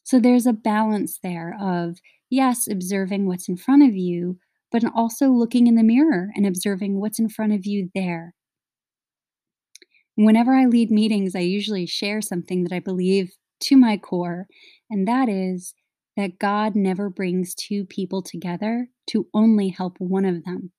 So 0.04 0.20
there's 0.20 0.48
a 0.48 0.52
balance 0.52 1.20
there 1.22 1.56
of, 1.62 2.00
yes, 2.32 2.68
observing 2.68 3.28
what's 3.28 3.48
in 3.48 3.56
front 3.56 3.84
of 3.84 3.96
you, 3.96 4.40
but 4.72 4.84
also 4.96 5.30
looking 5.30 5.68
in 5.68 5.76
the 5.76 5.84
mirror 5.84 6.30
and 6.36 6.48
observing 6.48 7.00
what's 7.00 7.20
in 7.20 7.30
front 7.30 7.54
of 7.54 7.68
you 7.68 7.92
there. 7.94 8.34
Whenever 10.16 10.56
I 10.56 10.66
lead 10.66 10.90
meetings, 10.90 11.36
I 11.36 11.42
usually 11.42 11.86
share 11.86 12.20
something 12.20 12.64
that 12.64 12.74
I 12.74 12.80
believe 12.80 13.34
to 13.66 13.78
my 13.78 13.96
core, 13.96 14.48
and 14.90 15.08
that 15.08 15.30
is 15.30 15.76
that 16.16 16.40
God 16.40 16.76
never 16.76 17.10
brings 17.10 17.56
two 17.56 17.86
people 17.86 18.22
together 18.22 18.90
to 19.08 19.28
only 19.34 19.70
help 19.70 19.98
one 20.00 20.26
of 20.26 20.44
them. 20.44 20.72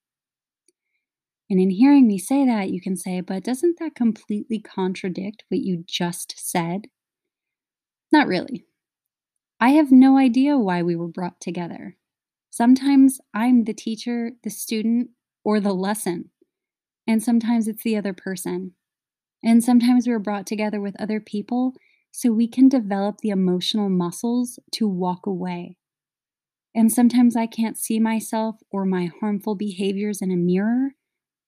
And 1.51 1.61
in 1.61 1.70
hearing 1.70 2.07
me 2.07 2.18
say 2.18 2.47
that, 2.47 2.70
you 2.70 2.81
can 2.81 2.97
say, 2.97 3.20
but 3.20 3.44
doesn't 3.44 3.79
that 3.79 3.94
completely 3.94 4.61
contradict 4.61 5.44
what 5.49 5.61
you 5.61 5.85
just 5.87 6.35
said? 6.37 6.87
Not 8.12 8.27
really. 8.27 8.64
I 9.61 9.70
have 9.70 9.92
no 9.92 10.16
idea 10.18 10.59
why 10.59 10.83
we 10.83 10.97
were 10.97 11.09
brought 11.09 11.40
together. 11.40 11.97
Sometimes 12.51 13.20
I'm 13.35 13.64
the 13.64 13.75
teacher, 13.75 14.33
the 14.42 14.51
student, 14.51 15.11
or 15.44 15.61
the 15.61 15.75
lesson. 15.75 16.31
And 17.07 17.23
sometimes 17.23 17.68
it's 17.68 17.83
the 17.83 17.97
other 17.97 18.12
person. 18.12 18.73
And 19.42 19.62
sometimes 19.62 20.07
we're 20.07 20.18
brought 20.18 20.47
together 20.47 20.81
with 20.81 21.01
other 21.01 21.20
people 21.20 21.75
so 22.16 22.31
we 22.31 22.46
can 22.46 22.68
develop 22.68 23.16
the 23.18 23.31
emotional 23.31 23.88
muscles 23.88 24.61
to 24.70 24.87
walk 24.87 25.27
away. 25.27 25.77
And 26.72 26.92
sometimes 26.92 27.35
I 27.35 27.46
can't 27.46 27.77
see 27.77 27.98
myself 27.98 28.55
or 28.70 28.85
my 28.85 29.11
harmful 29.20 29.57
behaviors 29.57 30.22
in 30.22 30.31
a 30.31 30.37
mirror, 30.37 30.90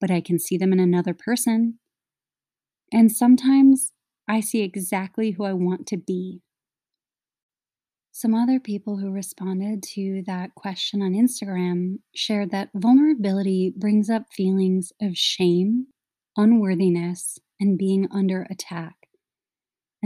but 0.00 0.11
I 0.11 0.20
can 0.20 0.40
see 0.40 0.59
them 0.59 0.72
in 0.72 0.81
another 0.81 1.14
person. 1.14 1.79
And 2.92 3.12
sometimes 3.12 3.92
I 4.29 4.40
see 4.40 4.62
exactly 4.62 5.31
who 5.31 5.44
I 5.44 5.52
want 5.52 5.87
to 5.87 5.96
be. 5.96 6.42
Some 8.11 8.35
other 8.35 8.59
people 8.59 8.96
who 8.96 9.12
responded 9.12 9.85
to 9.94 10.24
that 10.26 10.57
question 10.57 11.00
on 11.00 11.12
Instagram 11.12 11.98
shared 12.12 12.50
that 12.50 12.70
vulnerability 12.74 13.72
brings 13.76 14.11
up 14.11 14.24
feelings 14.33 14.92
of 15.00 15.16
shame, 15.16 15.87
unworthiness, 16.37 17.38
and 17.61 17.79
being 17.79 18.09
under 18.11 18.48
attack 18.50 19.05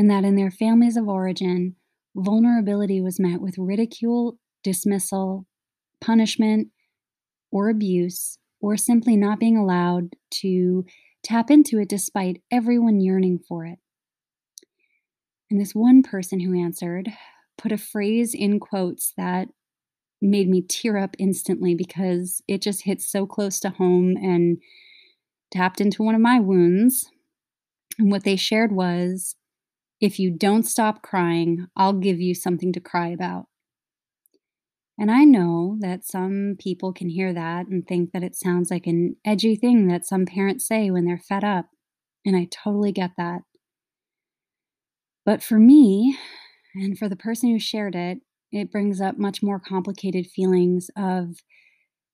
and 0.01 0.11
that 0.11 0.25
in 0.25 0.35
their 0.35 0.51
families 0.51 0.97
of 0.97 1.11
origin, 1.11 1.77
vulnerability 2.17 3.03
was 3.03 3.21
met 3.21 3.39
with 3.39 3.59
ridicule, 3.59 4.39
dismissal, 4.65 5.45
punishment, 6.01 6.69
or 7.53 7.69
abuse, 7.69 8.39
or 8.63 8.79
simply 8.79 9.15
not 9.15 9.39
being 9.39 9.59
allowed 9.59 10.17
to 10.31 10.87
tap 11.23 11.51
into 11.51 11.79
it 11.79 11.91
despite 11.91 12.41
everyone 12.51 12.99
yearning 12.99 13.41
for 13.47 13.67
it. 13.67 13.79
And 15.51 15.61
this 15.61 15.75
one 15.75 16.03
person 16.03 16.41
who 16.41 16.59
answered 16.59 17.11
put 17.59 17.71
a 17.71 17.77
phrase 17.77 18.33
in 18.33 18.59
quotes 18.59 19.13
that 19.19 19.49
made 20.23 20.49
me 20.49 20.63
tear 20.63 20.97
up 20.97 21.15
instantly 21.19 21.75
because 21.75 22.41
it 22.49 22.63
just 22.63 22.85
hit 22.85 23.03
so 23.03 23.27
close 23.27 23.61
to 23.61 23.69
home 23.69 24.17
and 24.17 24.63
tapped 25.51 25.79
into 25.79 26.03
one 26.03 26.15
of 26.15 26.23
my 26.23 26.41
wounds. 26.41 27.11
And 27.99 28.11
what 28.11 28.25
they 28.25 28.37
shared 28.37 28.73
was 28.73 29.37
if 30.01 30.19
you 30.19 30.31
don't 30.31 30.63
stop 30.65 31.03
crying, 31.03 31.67
I'll 31.77 31.93
give 31.93 32.21
you 32.21 32.35
something 32.35 32.73
to 32.73 32.81
cry 32.81 33.09
about. 33.09 33.47
And 34.99 35.11
I 35.11 35.25
know 35.25 35.77
that 35.81 36.05
some 36.05 36.57
people 36.59 36.93
can 36.93 37.09
hear 37.09 37.33
that 37.33 37.67
and 37.69 37.87
think 37.87 38.13
that 38.13 38.23
it 38.23 38.37
sounds 38.37 38.71
like 38.71 38.87
an 38.87 39.17
edgy 39.25 39.57
thing 39.57 39.89
that 39.89 40.07
some 40.07 40.27
parents 40.27 40.67
say 40.67 40.91
when 40.91 41.07
they're 41.07 41.19
fed 41.19 41.43
up. 41.43 41.67
And 42.25 42.37
I 42.37 42.49
totally 42.51 42.93
get 42.93 43.13
that. 43.17 43.41
But 45.25 45.43
for 45.43 45.59
me, 45.59 46.19
and 46.75 46.99
for 46.99 47.09
the 47.09 47.17
person 47.17 47.51
who 47.51 47.59
shared 47.59 47.95
it, 47.95 48.19
it 48.53 48.71
brings 48.71 49.01
up 49.01 49.19
much 49.19 49.43
more 49.43 49.61
complicated 49.61 50.27
feelings 50.27 50.91
of 50.97 51.37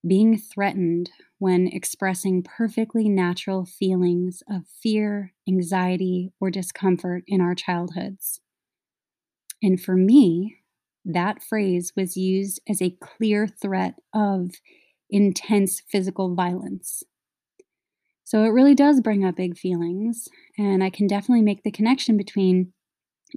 being 0.07 0.38
threatened 0.38 1.11
when 1.38 1.66
expressing 1.66 2.42
perfectly 2.42 3.09
natural 3.09 3.64
feelings 3.64 4.42
of 4.49 4.66
fear, 4.83 5.33
anxiety, 5.49 6.33
or 6.40 6.51
discomfort 6.51 7.25
in 7.27 7.40
our 7.40 7.55
childhoods. 7.55 8.40
And 9.62 9.81
for 9.81 9.97
me, 9.97 10.59
that 11.05 11.42
phrase 11.42 11.92
was 11.97 12.16
used 12.16 12.61
as 12.69 12.83
a 12.83 12.97
clear 13.01 13.47
threat 13.47 13.95
of 14.14 14.51
intense 15.09 15.83
physical 15.88 16.35
violence. 16.35 17.03
So 18.25 18.42
it 18.42 18.49
really 18.49 18.75
does 18.75 19.01
bring 19.01 19.25
up 19.25 19.37
big 19.37 19.57
feelings, 19.57 20.29
and 20.59 20.83
I 20.83 20.90
can 20.90 21.07
definitely 21.07 21.42
make 21.42 21.62
the 21.62 21.71
connection 21.71 22.16
between 22.16 22.73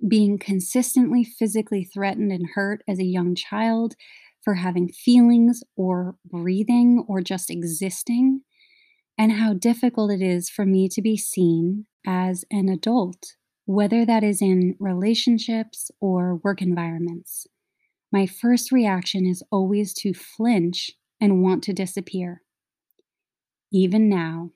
being 0.08 0.38
consistently 0.38 1.24
physically 1.24 1.84
threatened 1.84 2.32
and 2.32 2.50
hurt 2.56 2.82
as 2.88 3.00
a 3.00 3.06
young 3.06 3.36
child 3.36 3.96
for 4.44 4.56
having 4.56 4.90
feelings 4.90 5.64
or 5.76 6.16
breathing 6.26 7.06
or 7.08 7.22
just 7.22 7.50
existing, 7.50 8.42
and 9.18 9.34
how 9.34 9.54
difficult 9.54 10.12
it 10.12 10.22
is 10.22 10.50
for 10.50 10.66
me 10.66 10.88
to 10.90 11.02
be 11.02 11.18
seen 11.18 11.86
as 12.06 12.46
an 12.50 12.70
adult, 12.70 13.36
whether 13.66 14.06
that 14.06 14.24
is 14.24 14.42
in 14.42 14.76
relationships 14.80 15.92
or 16.00 16.38
work 16.38 16.62
environments. 16.62 17.46
My 18.12 18.26
first 18.26 18.72
reaction 18.72 19.26
is 19.26 19.44
always 19.52 19.94
to 19.96 20.14
flinch 20.14 20.92
and 21.22 21.44
want 21.44 21.64
to 21.66 21.74
disappear. 21.74 22.42
Even 23.72 24.10
now, 24.10 24.52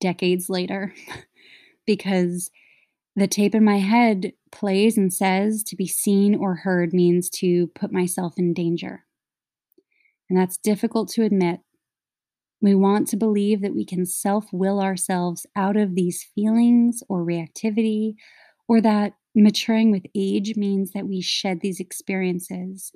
decades 0.00 0.48
later, 0.48 0.94
because 1.86 2.50
the 3.16 3.26
tape 3.26 3.54
in 3.54 3.64
my 3.64 3.78
head 3.78 4.32
plays 4.52 4.96
and 4.96 5.12
says 5.12 5.62
to 5.64 5.76
be 5.76 5.86
seen 5.86 6.34
or 6.34 6.56
heard 6.56 6.92
means 6.92 7.28
to 7.30 7.68
put 7.68 7.92
myself 7.92 8.34
in 8.36 8.54
danger. 8.54 9.04
And 10.28 10.38
that's 10.38 10.56
difficult 10.56 11.08
to 11.10 11.24
admit. 11.24 11.60
We 12.62 12.74
want 12.74 13.08
to 13.08 13.16
believe 13.16 13.62
that 13.62 13.74
we 13.74 13.84
can 13.84 14.06
self 14.06 14.46
will 14.52 14.80
ourselves 14.80 15.46
out 15.56 15.76
of 15.76 15.94
these 15.94 16.26
feelings 16.34 17.02
or 17.08 17.24
reactivity, 17.24 18.14
or 18.68 18.80
that 18.80 19.14
maturing 19.34 19.90
with 19.90 20.04
age 20.14 20.56
means 20.56 20.92
that 20.92 21.08
we 21.08 21.20
shed 21.20 21.60
these 21.60 21.80
experiences. 21.80 22.92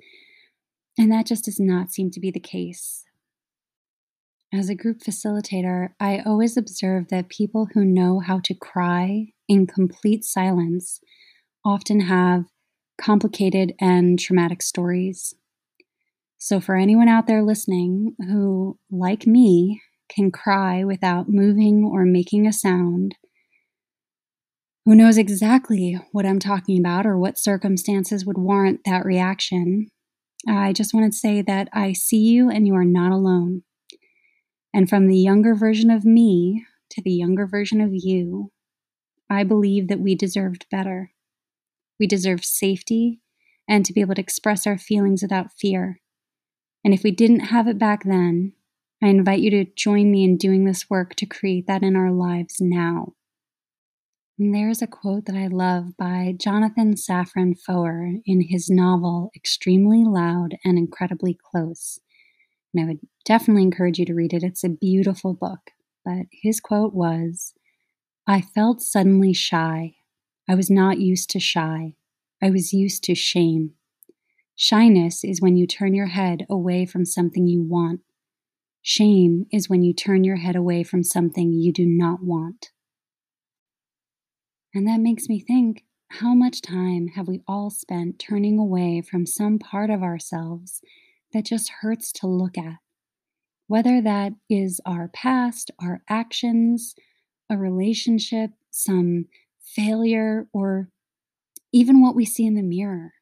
And 0.97 1.11
that 1.11 1.25
just 1.25 1.45
does 1.45 1.59
not 1.59 1.91
seem 1.91 2.11
to 2.11 2.19
be 2.19 2.31
the 2.31 2.39
case. 2.39 3.03
As 4.53 4.69
a 4.69 4.75
group 4.75 4.99
facilitator, 4.99 5.89
I 5.99 6.19
always 6.25 6.55
observe 6.55 7.09
that 7.09 7.27
people 7.27 7.67
who 7.73 7.83
know 7.83 8.19
how 8.19 8.39
to 8.45 8.53
cry 8.53 9.33
in 9.47 9.67
complete 9.67 10.23
silence 10.23 10.99
often 11.63 12.01
have 12.01 12.45
complicated 12.99 13.73
and 13.79 14.19
traumatic 14.19 14.61
stories. 14.61 15.33
So, 16.37 16.59
for 16.59 16.75
anyone 16.75 17.07
out 17.07 17.27
there 17.27 17.43
listening 17.43 18.15
who, 18.27 18.77
like 18.91 19.25
me, 19.25 19.81
can 20.09 20.31
cry 20.31 20.83
without 20.83 21.29
moving 21.29 21.83
or 21.83 22.05
making 22.05 22.45
a 22.45 22.53
sound, 22.53 23.15
who 24.85 24.95
knows 24.95 25.17
exactly 25.17 25.99
what 26.11 26.25
I'm 26.25 26.37
talking 26.39 26.79
about 26.79 27.07
or 27.07 27.17
what 27.17 27.39
circumstances 27.39 28.25
would 28.25 28.37
warrant 28.37 28.81
that 28.85 29.03
reaction, 29.03 29.87
I 30.47 30.73
just 30.73 30.93
want 30.93 31.11
to 31.11 31.17
say 31.17 31.41
that 31.41 31.69
I 31.73 31.93
see 31.93 32.19
you 32.19 32.49
and 32.51 32.67
you 32.67 32.75
are 32.75 32.85
not 32.85 33.11
alone. 33.11 33.63
And 34.73 34.87
from 34.87 35.07
the 35.07 35.17
younger 35.17 35.55
version 35.55 35.89
of 35.89 36.05
me 36.05 36.65
to 36.91 37.01
the 37.01 37.11
younger 37.11 37.47
version 37.47 37.81
of 37.81 37.89
you, 37.93 38.51
I 39.29 39.43
believe 39.43 39.87
that 39.87 39.99
we 39.99 40.15
deserved 40.15 40.67
better. 40.69 41.11
We 41.99 42.07
deserved 42.07 42.45
safety 42.45 43.21
and 43.67 43.85
to 43.85 43.93
be 43.93 44.01
able 44.01 44.15
to 44.15 44.21
express 44.21 44.67
our 44.67 44.77
feelings 44.77 45.21
without 45.21 45.51
fear. 45.51 46.01
And 46.83 46.93
if 46.93 47.03
we 47.03 47.11
didn't 47.11 47.39
have 47.39 47.67
it 47.67 47.79
back 47.79 48.03
then, 48.03 48.53
I 49.03 49.07
invite 49.07 49.39
you 49.39 49.49
to 49.51 49.65
join 49.75 50.11
me 50.11 50.23
in 50.23 50.37
doing 50.37 50.65
this 50.65 50.89
work 50.89 51.15
to 51.15 51.25
create 51.25 51.67
that 51.67 51.83
in 51.83 51.95
our 51.95 52.11
lives 52.11 52.57
now. 52.59 53.13
And 54.37 54.53
there's 54.53 54.81
a 54.81 54.87
quote 54.87 55.25
that 55.25 55.35
I 55.35 55.47
love 55.47 55.97
by 55.97 56.35
Jonathan 56.37 56.95
Safran 56.95 57.57
Foer 57.57 58.15
in 58.25 58.41
his 58.49 58.69
novel 58.69 59.31
Extremely 59.35 60.03
Loud 60.03 60.55
and 60.63 60.77
Incredibly 60.77 61.37
Close. 61.51 61.99
And 62.73 62.83
I 62.83 62.87
would 62.87 62.99
definitely 63.23 63.63
encourage 63.63 63.97
you 63.97 64.05
to 64.05 64.13
read 64.13 64.33
it. 64.33 64.43
It's 64.43 64.63
a 64.63 64.69
beautiful 64.69 65.33
book. 65.33 65.71
But 66.03 66.27
his 66.31 66.59
quote 66.59 66.93
was 66.93 67.54
I 68.27 68.41
felt 68.41 68.81
suddenly 68.81 69.33
shy. 69.33 69.95
I 70.49 70.55
was 70.55 70.69
not 70.69 70.99
used 70.99 71.29
to 71.31 71.39
shy. 71.39 71.95
I 72.41 72.49
was 72.49 72.73
used 72.73 73.03
to 73.03 73.15
shame. 73.15 73.73
Shyness 74.55 75.23
is 75.23 75.41
when 75.41 75.57
you 75.57 75.67
turn 75.67 75.93
your 75.93 76.07
head 76.07 76.45
away 76.49 76.85
from 76.85 77.05
something 77.05 77.47
you 77.47 77.61
want. 77.61 78.01
Shame 78.81 79.45
is 79.51 79.69
when 79.69 79.83
you 79.83 79.93
turn 79.93 80.23
your 80.23 80.37
head 80.37 80.55
away 80.55 80.83
from 80.83 81.03
something 81.03 81.51
you 81.51 81.71
do 81.71 81.85
not 81.85 82.23
want. 82.23 82.71
And 84.73 84.87
that 84.87 84.99
makes 84.99 85.27
me 85.29 85.39
think 85.39 85.83
how 86.09 86.33
much 86.33 86.61
time 86.61 87.09
have 87.15 87.27
we 87.27 87.41
all 87.47 87.69
spent 87.69 88.19
turning 88.19 88.57
away 88.57 89.01
from 89.01 89.25
some 89.25 89.59
part 89.59 89.89
of 89.89 90.01
ourselves 90.01 90.81
that 91.33 91.45
just 91.45 91.71
hurts 91.81 92.11
to 92.13 92.27
look 92.27 92.57
at? 92.57 92.77
Whether 93.67 94.01
that 94.01 94.33
is 94.49 94.79
our 94.85 95.09
past, 95.09 95.71
our 95.79 96.01
actions, 96.09 96.95
a 97.49 97.57
relationship, 97.57 98.51
some 98.71 99.25
failure, 99.59 100.47
or 100.53 100.89
even 101.71 102.01
what 102.01 102.15
we 102.15 102.25
see 102.25 102.45
in 102.45 102.55
the 102.55 102.61
mirror. 102.61 103.13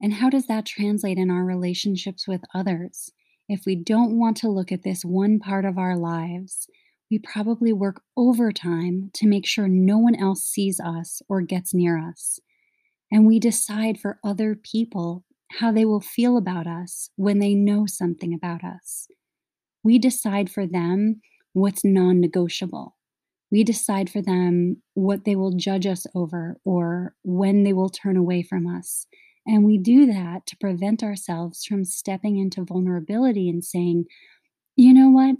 And 0.00 0.14
how 0.14 0.28
does 0.28 0.46
that 0.46 0.66
translate 0.66 1.18
in 1.18 1.30
our 1.30 1.44
relationships 1.44 2.26
with 2.26 2.42
others? 2.54 3.10
If 3.48 3.62
we 3.66 3.76
don't 3.76 4.18
want 4.18 4.36
to 4.38 4.48
look 4.48 4.72
at 4.72 4.82
this 4.82 5.04
one 5.04 5.38
part 5.38 5.64
of 5.64 5.78
our 5.78 5.96
lives, 5.96 6.66
we 7.10 7.18
probably 7.18 7.72
work 7.72 8.02
overtime 8.16 9.10
to 9.14 9.26
make 9.26 9.46
sure 9.46 9.68
no 9.68 9.98
one 9.98 10.14
else 10.16 10.42
sees 10.42 10.80
us 10.80 11.22
or 11.28 11.42
gets 11.42 11.72
near 11.72 11.98
us. 11.98 12.40
And 13.12 13.26
we 13.26 13.38
decide 13.38 14.00
for 14.00 14.18
other 14.24 14.56
people 14.56 15.24
how 15.60 15.70
they 15.70 15.84
will 15.84 16.00
feel 16.00 16.36
about 16.36 16.66
us 16.66 17.10
when 17.16 17.38
they 17.38 17.54
know 17.54 17.86
something 17.86 18.34
about 18.34 18.64
us. 18.64 19.06
We 19.84 19.98
decide 19.98 20.50
for 20.50 20.66
them 20.66 21.20
what's 21.52 21.84
non 21.84 22.20
negotiable. 22.20 22.96
We 23.54 23.62
decide 23.62 24.10
for 24.10 24.20
them 24.20 24.82
what 24.94 25.24
they 25.24 25.36
will 25.36 25.52
judge 25.52 25.86
us 25.86 26.08
over 26.12 26.58
or 26.64 27.14
when 27.22 27.62
they 27.62 27.72
will 27.72 27.88
turn 27.88 28.16
away 28.16 28.42
from 28.42 28.66
us. 28.66 29.06
And 29.46 29.64
we 29.64 29.78
do 29.78 30.06
that 30.06 30.44
to 30.46 30.56
prevent 30.56 31.04
ourselves 31.04 31.64
from 31.64 31.84
stepping 31.84 32.36
into 32.36 32.64
vulnerability 32.64 33.48
and 33.48 33.64
saying, 33.64 34.06
you 34.74 34.92
know 34.92 35.08
what? 35.08 35.36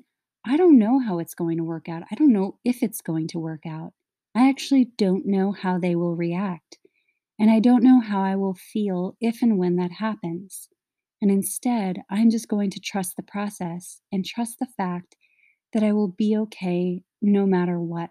I 0.46 0.56
don't 0.56 0.78
know 0.78 1.00
how 1.00 1.18
it's 1.18 1.34
going 1.34 1.56
to 1.56 1.64
work 1.64 1.88
out. 1.88 2.04
I 2.08 2.14
don't 2.14 2.32
know 2.32 2.56
if 2.64 2.84
it's 2.84 3.00
going 3.00 3.26
to 3.30 3.40
work 3.40 3.66
out. 3.66 3.94
I 4.32 4.48
actually 4.48 4.92
don't 4.96 5.26
know 5.26 5.50
how 5.50 5.80
they 5.80 5.96
will 5.96 6.14
react. 6.14 6.78
And 7.40 7.50
I 7.50 7.58
don't 7.58 7.82
know 7.82 7.98
how 7.98 8.22
I 8.22 8.36
will 8.36 8.54
feel 8.54 9.16
if 9.20 9.42
and 9.42 9.58
when 9.58 9.74
that 9.74 9.90
happens. 9.90 10.68
And 11.20 11.32
instead, 11.32 12.02
I'm 12.08 12.30
just 12.30 12.46
going 12.46 12.70
to 12.70 12.80
trust 12.80 13.16
the 13.16 13.24
process 13.24 14.02
and 14.12 14.24
trust 14.24 14.60
the 14.60 14.68
fact 14.76 15.16
that 15.72 15.82
I 15.82 15.92
will 15.92 16.14
be 16.16 16.36
okay 16.36 17.02
no 17.24 17.46
matter 17.46 17.80
what. 17.80 18.10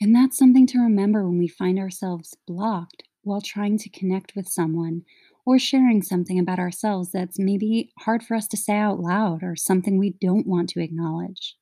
And 0.00 0.14
that's 0.14 0.38
something 0.38 0.66
to 0.68 0.78
remember 0.78 1.24
when 1.24 1.38
we 1.38 1.48
find 1.48 1.78
ourselves 1.78 2.36
blocked 2.46 3.02
while 3.22 3.40
trying 3.40 3.78
to 3.78 3.90
connect 3.90 4.36
with 4.36 4.48
someone 4.48 5.02
or 5.44 5.58
sharing 5.58 6.02
something 6.02 6.38
about 6.38 6.58
ourselves 6.58 7.10
that's 7.10 7.38
maybe 7.38 7.90
hard 8.00 8.22
for 8.22 8.34
us 8.34 8.46
to 8.48 8.56
say 8.56 8.76
out 8.76 9.00
loud 9.00 9.42
or 9.42 9.56
something 9.56 9.98
we 9.98 10.10
don't 10.20 10.46
want 10.46 10.68
to 10.70 10.82
acknowledge. 10.82 11.56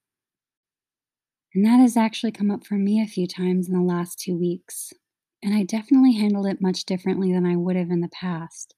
And 1.54 1.64
that 1.64 1.78
has 1.80 1.96
actually 1.96 2.32
come 2.32 2.50
up 2.50 2.66
for 2.66 2.74
me 2.74 3.00
a 3.00 3.06
few 3.06 3.26
times 3.26 3.68
in 3.68 3.74
the 3.74 3.80
last 3.80 4.18
two 4.18 4.36
weeks. 4.36 4.92
And 5.42 5.54
I 5.54 5.62
definitely 5.62 6.12
handled 6.12 6.46
it 6.46 6.60
much 6.60 6.84
differently 6.84 7.32
than 7.32 7.46
I 7.46 7.56
would 7.56 7.76
have 7.76 7.90
in 7.90 8.00
the 8.00 8.08
past. 8.08 8.74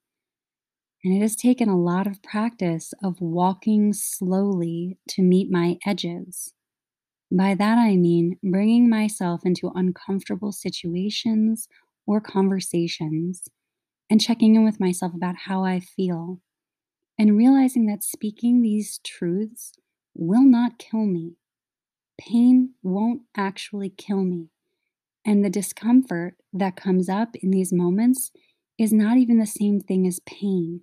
And 1.09 1.17
it 1.17 1.23
has 1.23 1.37
taken 1.37 1.71
a 1.71 1.81
lot 1.81 2.07
of 2.07 2.23
practice 2.23 2.93
of 3.03 3.23
walking 3.23 3.95
slowly 3.95 4.99
to 5.09 5.23
meet 5.23 5.51
my 5.51 5.79
edges. 5.87 6.53
By 7.33 7.55
that 7.55 7.79
I 7.79 7.97
mean 7.97 8.37
bringing 8.43 8.91
myself 8.91 9.41
into 9.47 9.73
uncomfortable 9.75 10.53
situations 10.53 11.67
or 12.07 12.21
conversations 12.21 13.49
and 14.11 14.21
checking 14.21 14.55
in 14.55 14.67
with 14.67 14.81
myself 14.81 15.15
about 15.15 15.37
how 15.47 15.65
I 15.65 15.81
feel 15.81 16.43
and 17.19 17.39
realizing 17.39 17.87
that 17.87 18.05
speaking 18.05 18.61
these 18.61 19.01
truths 19.03 19.73
will 20.15 20.45
not 20.45 20.79
kill 20.79 21.07
me. 21.07 21.37
Pain 22.21 22.75
won't 22.83 23.23
actually 23.35 23.89
kill 23.89 24.25
me. 24.25 24.51
And 25.25 25.43
the 25.43 25.49
discomfort 25.49 26.35
that 26.53 26.77
comes 26.77 27.09
up 27.09 27.35
in 27.37 27.51
these 27.51 27.73
moments 27.73 28.31
is 28.77 28.93
not 28.93 29.17
even 29.17 29.39
the 29.39 29.47
same 29.47 29.81
thing 29.81 30.07
as 30.07 30.21
pain. 30.27 30.83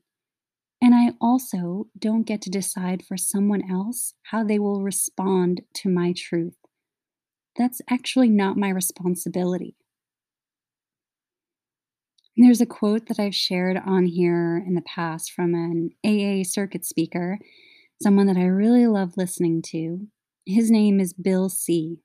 And 0.81 0.93
I 0.93 1.13
also 1.19 1.88
don't 1.97 2.27
get 2.27 2.41
to 2.43 2.49
decide 2.49 3.03
for 3.07 3.17
someone 3.17 3.69
else 3.69 4.13
how 4.23 4.43
they 4.43 4.59
will 4.59 4.83
respond 4.83 5.61
to 5.75 5.89
my 5.89 6.13
truth. 6.15 6.57
That's 7.57 7.81
actually 7.89 8.29
not 8.29 8.57
my 8.57 8.69
responsibility. 8.69 9.75
There's 12.38 12.59
a 12.59 12.65
quote 12.65 13.07
that 13.07 13.19
I've 13.19 13.35
shared 13.35 13.77
on 13.85 14.05
here 14.07 14.61
in 14.67 14.75
the 14.75 14.81
past 14.81 15.31
from 15.31 15.53
an 15.53 15.91
AA 16.03 16.43
circuit 16.43 16.83
speaker, 16.83 17.39
someone 18.03 18.27
that 18.27 18.35
I 18.35 18.43
really 18.43 18.88
love 18.88 19.13
listening 19.15 19.61
to. 19.67 20.07
His 20.45 20.69
name 20.69 20.99
is 20.99 21.13
Bill 21.13 21.47
C. 21.47 21.99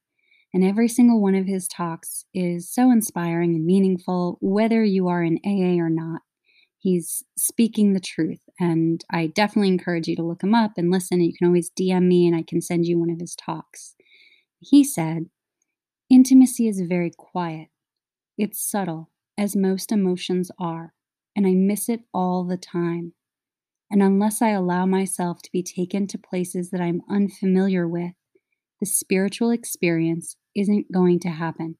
And 0.54 0.64
every 0.64 0.88
single 0.88 1.20
one 1.20 1.34
of 1.34 1.46
his 1.46 1.66
talks 1.66 2.24
is 2.32 2.72
so 2.72 2.92
inspiring 2.92 3.54
and 3.56 3.64
meaningful, 3.64 4.38
whether 4.40 4.84
you 4.84 5.08
are 5.08 5.22
in 5.22 5.40
AA 5.44 5.82
or 5.82 5.90
not. 5.90 6.22
He's 6.78 7.24
speaking 7.36 7.92
the 7.92 8.00
truth, 8.00 8.40
and 8.60 9.02
I 9.10 9.26
definitely 9.26 9.68
encourage 9.68 10.06
you 10.06 10.14
to 10.16 10.22
look 10.22 10.42
him 10.42 10.54
up 10.54 10.72
and 10.76 10.90
listen. 10.90 11.20
You 11.20 11.32
can 11.32 11.46
always 11.46 11.70
DM 11.70 12.06
me, 12.06 12.26
and 12.26 12.36
I 12.36 12.42
can 12.42 12.60
send 12.60 12.86
you 12.86 12.98
one 12.98 13.10
of 13.10 13.18
his 13.18 13.34
talks. 13.34 13.94
He 14.58 14.84
said, 14.84 15.26
Intimacy 16.10 16.68
is 16.68 16.80
very 16.82 17.10
quiet, 17.16 17.68
it's 18.36 18.62
subtle, 18.62 19.10
as 19.38 19.56
most 19.56 19.90
emotions 19.90 20.50
are, 20.58 20.92
and 21.34 21.46
I 21.46 21.54
miss 21.54 21.88
it 21.88 22.00
all 22.12 22.44
the 22.44 22.58
time. 22.58 23.14
And 23.90 24.02
unless 24.02 24.42
I 24.42 24.50
allow 24.50 24.86
myself 24.86 25.40
to 25.42 25.52
be 25.52 25.62
taken 25.62 26.06
to 26.08 26.18
places 26.18 26.70
that 26.70 26.80
I'm 26.80 27.02
unfamiliar 27.08 27.88
with, 27.88 28.12
the 28.80 28.86
spiritual 28.86 29.50
experience 29.50 30.36
isn't 30.54 30.92
going 30.92 31.20
to 31.20 31.28
happen. 31.28 31.76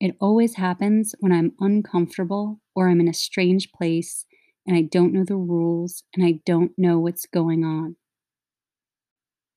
It 0.00 0.16
always 0.20 0.54
happens 0.54 1.14
when 1.20 1.32
I'm 1.32 1.52
uncomfortable 1.60 2.60
or 2.74 2.88
I'm 2.88 3.00
in 3.00 3.08
a 3.08 3.14
strange 3.14 3.70
place 3.72 4.24
and 4.66 4.76
I 4.76 4.82
don't 4.82 5.12
know 5.12 5.24
the 5.24 5.36
rules 5.36 6.02
and 6.14 6.24
I 6.24 6.40
don't 6.44 6.72
know 6.76 6.98
what's 6.98 7.26
going 7.26 7.64
on. 7.64 7.96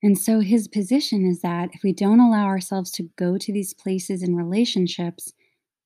And 0.02 0.18
so 0.18 0.42
his 0.42 0.68
position 0.68 1.26
is 1.26 1.42
that 1.42 1.70
if 1.74 1.82
we 1.82 1.94
don't 1.94 2.20
allow 2.20 2.46
ourselves 2.46 2.92
to 2.92 3.10
go 3.18 3.38
to 3.38 3.54
these 3.54 3.74
places 3.74 4.22
in 4.22 4.36
relationships, 4.36 5.34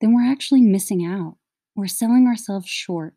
then 0.01 0.13
we're 0.13 0.29
actually 0.29 0.61
missing 0.61 1.05
out. 1.05 1.37
We're 1.75 1.87
selling 1.87 2.25
ourselves 2.25 2.67
short. 2.67 3.13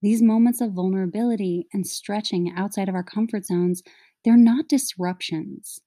These 0.00 0.22
moments 0.22 0.60
of 0.60 0.72
vulnerability 0.72 1.66
and 1.72 1.86
stretching 1.86 2.52
outside 2.56 2.88
of 2.88 2.94
our 2.94 3.02
comfort 3.02 3.46
zones, 3.46 3.82
they're 4.24 4.36
not 4.36 4.68
disruptions. 4.68 5.80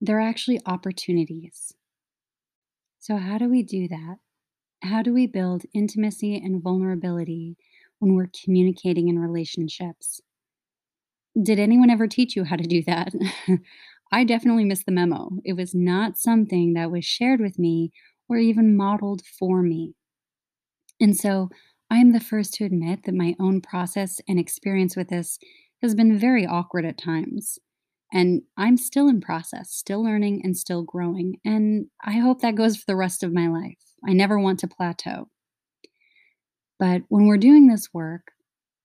They're 0.00 0.20
actually 0.20 0.60
opportunities. 0.66 1.74
So, 2.98 3.16
how 3.16 3.38
do 3.38 3.48
we 3.48 3.62
do 3.62 3.88
that? 3.88 4.16
How 4.82 5.02
do 5.02 5.12
we 5.12 5.26
build 5.26 5.64
intimacy 5.74 6.36
and 6.36 6.62
vulnerability 6.62 7.56
when 7.98 8.14
we're 8.14 8.30
communicating 8.44 9.08
in 9.08 9.18
relationships? 9.18 10.20
Did 11.40 11.58
anyone 11.58 11.90
ever 11.90 12.06
teach 12.06 12.36
you 12.36 12.44
how 12.44 12.56
to 12.56 12.64
do 12.64 12.82
that? 12.84 13.12
I 14.12 14.24
definitely 14.24 14.64
missed 14.64 14.86
the 14.86 14.92
memo. 14.92 15.30
It 15.44 15.54
was 15.54 15.74
not 15.74 16.16
something 16.16 16.74
that 16.74 16.90
was 16.90 17.04
shared 17.04 17.40
with 17.40 17.58
me 17.58 17.90
or 18.28 18.38
even 18.38 18.76
modeled 18.76 19.22
for 19.38 19.62
me. 19.62 19.94
And 21.00 21.16
so 21.16 21.50
I 21.90 21.98
am 21.98 22.12
the 22.12 22.20
first 22.20 22.54
to 22.54 22.64
admit 22.64 23.04
that 23.04 23.14
my 23.14 23.34
own 23.38 23.60
process 23.60 24.20
and 24.28 24.38
experience 24.38 24.96
with 24.96 25.08
this 25.08 25.38
has 25.82 25.94
been 25.94 26.18
very 26.18 26.46
awkward 26.46 26.84
at 26.84 26.98
times. 26.98 27.58
And 28.12 28.42
I'm 28.56 28.76
still 28.76 29.08
in 29.08 29.20
process, 29.20 29.70
still 29.72 30.02
learning 30.02 30.40
and 30.44 30.56
still 30.56 30.82
growing. 30.82 31.38
And 31.44 31.86
I 32.04 32.12
hope 32.12 32.40
that 32.40 32.54
goes 32.54 32.76
for 32.76 32.84
the 32.86 32.96
rest 32.96 33.22
of 33.22 33.32
my 33.32 33.48
life. 33.48 33.78
I 34.06 34.12
never 34.12 34.38
want 34.38 34.60
to 34.60 34.68
plateau. 34.68 35.28
But 36.78 37.02
when 37.08 37.26
we're 37.26 37.38
doing 37.38 37.66
this 37.66 37.92
work, 37.92 38.32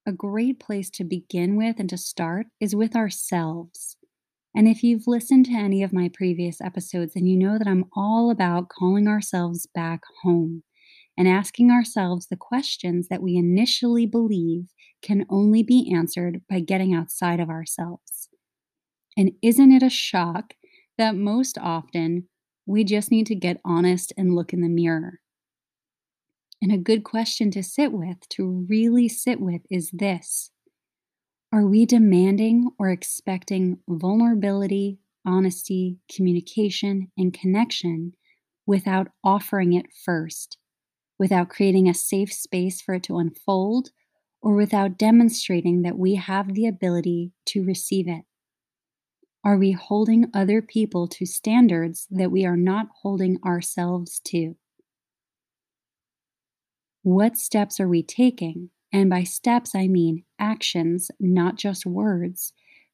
a 0.06 0.12
great 0.12 0.60
place 0.60 0.90
to 0.92 1.04
begin 1.04 1.56
with 1.56 1.80
and 1.80 1.90
to 1.90 1.98
start 1.98 2.48
is 2.60 2.76
with 2.76 2.96
ourselves. 2.96 3.98
And 4.56 4.68
if 4.68 4.84
you've 4.84 5.08
listened 5.08 5.46
to 5.46 5.54
any 5.54 5.84
of 5.84 5.94
my 5.94 6.10
previous 6.14 6.60
episodes, 6.60 7.14
then 7.14 7.26
you 7.26 7.38
know 7.38 7.58
that 7.58 7.68
I'm 7.68 7.86
all 7.96 8.30
about 8.30 8.70
calling 8.70 9.08
ourselves 9.08 9.68
back 9.74 10.02
home 10.24 10.64
and 11.18 11.28
asking 11.28 11.72
ourselves 11.72 12.28
the 12.28 12.38
questions 12.38 13.08
that 13.10 13.22
we 13.22 13.38
initially 13.38 14.06
believe 14.06 14.74
can 15.02 15.26
only 15.30 15.64
be 15.64 15.94
answered 15.94 16.42
by 16.50 16.60
getting 16.60 16.94
outside 16.94 17.40
of 17.40 17.50
ourselves. 17.50 18.30
And 19.18 19.32
isn't 19.42 19.72
it 19.72 19.84
a 19.84 19.90
shock 19.90 20.56
that 20.98 21.16
most 21.16 21.58
often 21.58 22.28
we 22.66 22.84
just 22.84 23.12
need 23.12 23.28
to 23.28 23.36
get 23.36 23.62
honest 23.66 24.14
and 24.18 24.36
look 24.36 24.54
in 24.54 24.62
the 24.62 24.70
mirror? 24.70 25.21
And 26.62 26.72
a 26.72 26.78
good 26.78 27.04
question 27.04 27.50
to 27.52 27.64
sit 27.64 27.92
with, 27.92 28.18
to 28.30 28.66
really 28.70 29.08
sit 29.08 29.42
with, 29.42 29.62
is 29.72 29.90
this 29.92 30.52
Are 31.52 31.66
we 31.66 31.86
demanding 31.86 32.70
or 32.78 32.90
expecting 32.90 33.80
vulnerability, 33.90 35.00
honesty, 35.26 35.98
communication, 36.14 37.12
and 37.18 37.34
connection 37.34 38.14
without 38.68 39.08
offering 39.24 39.74
it 39.74 39.88
first, 40.06 40.58
without 41.18 41.50
creating 41.50 41.90
a 41.90 41.96
safe 41.96 42.32
space 42.32 42.80
for 42.80 42.96
it 42.96 43.04
to 43.04 43.18
unfold, 43.18 43.90
or 44.40 44.56
without 44.56 44.98
demonstrating 44.98 45.82
that 45.82 45.98
we 45.98 46.16
have 46.16 46.54
the 46.54 46.68
ability 46.68 47.32
to 47.46 47.64
receive 47.64 48.08
it? 48.08 48.24
Are 49.44 49.58
we 49.58 49.72
holding 49.72 50.30
other 50.36 50.62
people 50.62 51.08
to 51.08 51.26
standards 51.26 52.06
that 52.12 52.32
we 52.32 52.46
are 52.46 52.58
not 52.58 52.90
holding 53.02 53.40
ourselves 53.44 54.22
to? 54.26 54.56
What 57.04 57.38
steps 57.38 57.80
are 57.80 57.88
we 57.88 58.04
taking 58.04 58.70
And 58.94 59.10
by 59.10 59.24
steps, 59.24 59.74
I 59.74 59.88
mean 59.88 60.24
actions, 60.38 61.12
not 61.20 61.56
just 61.56 61.86
words, 61.86 62.54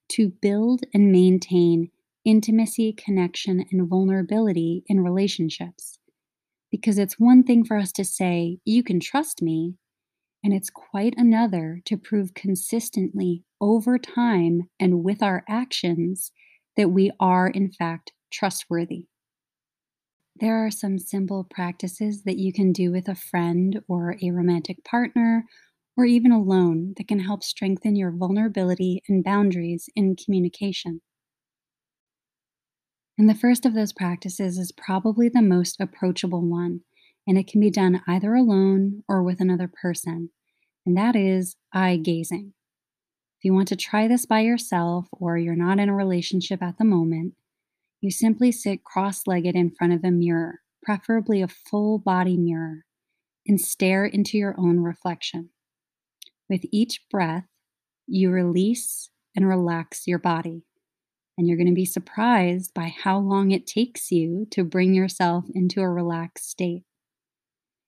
to 0.09 0.29
build 0.29 0.83
and 0.93 1.11
maintain 1.11 1.89
intimacy, 2.23 2.93
connection, 2.93 3.65
and 3.71 3.87
vulnerability 3.87 4.83
in 4.87 5.01
relationships. 5.01 5.97
Because 6.69 6.97
it's 6.97 7.19
one 7.19 7.43
thing 7.43 7.63
for 7.63 7.77
us 7.77 7.91
to 7.93 8.05
say, 8.05 8.59
you 8.65 8.83
can 8.83 8.99
trust 8.99 9.41
me, 9.41 9.75
and 10.43 10.53
it's 10.53 10.69
quite 10.69 11.15
another 11.17 11.81
to 11.85 11.97
prove 11.97 12.33
consistently 12.33 13.43
over 13.59 13.97
time 13.97 14.69
and 14.79 15.03
with 15.03 15.23
our 15.23 15.43
actions 15.49 16.31
that 16.75 16.89
we 16.89 17.11
are, 17.19 17.47
in 17.47 17.71
fact, 17.71 18.11
trustworthy. 18.31 19.07
There 20.39 20.63
are 20.63 20.69
some 20.69 20.99
simple 20.99 21.47
practices 21.49 22.21
that 22.23 22.37
you 22.37 22.53
can 22.53 22.71
do 22.71 22.91
with 22.91 23.07
a 23.07 23.15
friend 23.15 23.81
or 23.87 24.17
a 24.21 24.29
romantic 24.29 24.83
partner 24.83 25.45
or 25.95 26.05
even 26.05 26.31
alone 26.31 26.93
that 26.97 27.07
can 27.07 27.19
help 27.19 27.43
strengthen 27.43 27.95
your 27.95 28.11
vulnerability 28.11 29.01
and 29.07 29.23
boundaries 29.23 29.89
in 29.95 30.15
communication. 30.15 31.01
And 33.17 33.27
the 33.27 33.33
first 33.33 33.65
of 33.65 33.73
those 33.73 33.93
practices 33.93 34.59
is 34.59 34.71
probably 34.71 35.27
the 35.27 35.41
most 35.41 35.81
approachable 35.81 36.47
one, 36.47 36.81
and 37.25 37.35
it 37.35 37.47
can 37.47 37.59
be 37.59 37.71
done 37.71 38.03
either 38.07 38.35
alone 38.35 39.03
or 39.07 39.23
with 39.23 39.41
another 39.41 39.67
person, 39.67 40.29
and 40.85 40.95
that 40.95 41.15
is 41.15 41.55
eye 41.73 41.97
gazing. 41.97 42.53
If 43.39 43.45
you 43.45 43.55
want 43.55 43.69
to 43.69 43.75
try 43.75 44.07
this 44.07 44.27
by 44.27 44.41
yourself 44.41 45.07
or 45.13 45.35
you're 45.35 45.55
not 45.55 45.79
in 45.79 45.89
a 45.89 45.95
relationship 45.95 46.61
at 46.61 46.77
the 46.77 46.85
moment, 46.85 47.33
you 48.01 48.11
simply 48.11 48.51
sit 48.51 48.83
cross 48.83 49.21
legged 49.25 49.55
in 49.55 49.71
front 49.71 49.93
of 49.93 50.03
a 50.03 50.11
mirror, 50.11 50.59
preferably 50.83 51.41
a 51.41 51.47
full 51.47 51.97
body 51.97 52.37
mirror, 52.37 52.85
and 53.47 53.59
stare 53.59 54.05
into 54.05 54.37
your 54.37 54.55
own 54.57 54.79
reflection. 54.79 55.49
With 56.49 56.61
each 56.71 57.01
breath, 57.09 57.47
you 58.05 58.29
release 58.29 59.09
and 59.35 59.47
relax 59.47 60.07
your 60.07 60.19
body. 60.19 60.63
And 61.37 61.47
you're 61.47 61.57
going 61.57 61.67
to 61.67 61.73
be 61.73 61.85
surprised 61.85 62.73
by 62.73 62.93
how 63.03 63.19
long 63.19 63.51
it 63.51 63.67
takes 63.67 64.11
you 64.11 64.47
to 64.51 64.63
bring 64.63 64.93
yourself 64.93 65.45
into 65.53 65.81
a 65.81 65.89
relaxed 65.89 66.49
state. 66.49 66.83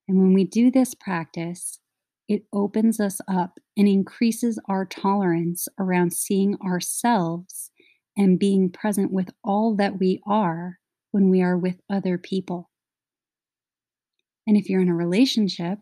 And 0.07 0.19
when 0.19 0.33
we 0.33 0.43
do 0.43 0.69
this 0.69 0.93
practice, 0.93 1.79
it 2.27 2.43
opens 2.53 2.99
us 2.99 3.21
up 3.27 3.59
and 3.75 3.87
increases 3.87 4.59
our 4.69 4.85
tolerance 4.85 5.67
around 5.79 6.13
seeing 6.13 6.57
ourselves 6.63 7.71
and 8.17 8.39
being 8.39 8.69
present 8.69 9.11
with 9.11 9.29
all 9.43 9.75
that 9.75 9.99
we 9.99 10.21
are 10.27 10.79
when 11.11 11.29
we 11.29 11.41
are 11.41 11.57
with 11.57 11.79
other 11.89 12.17
people. 12.17 12.69
And 14.47 14.57
if 14.57 14.69
you're 14.69 14.81
in 14.81 14.89
a 14.89 14.95
relationship, 14.95 15.79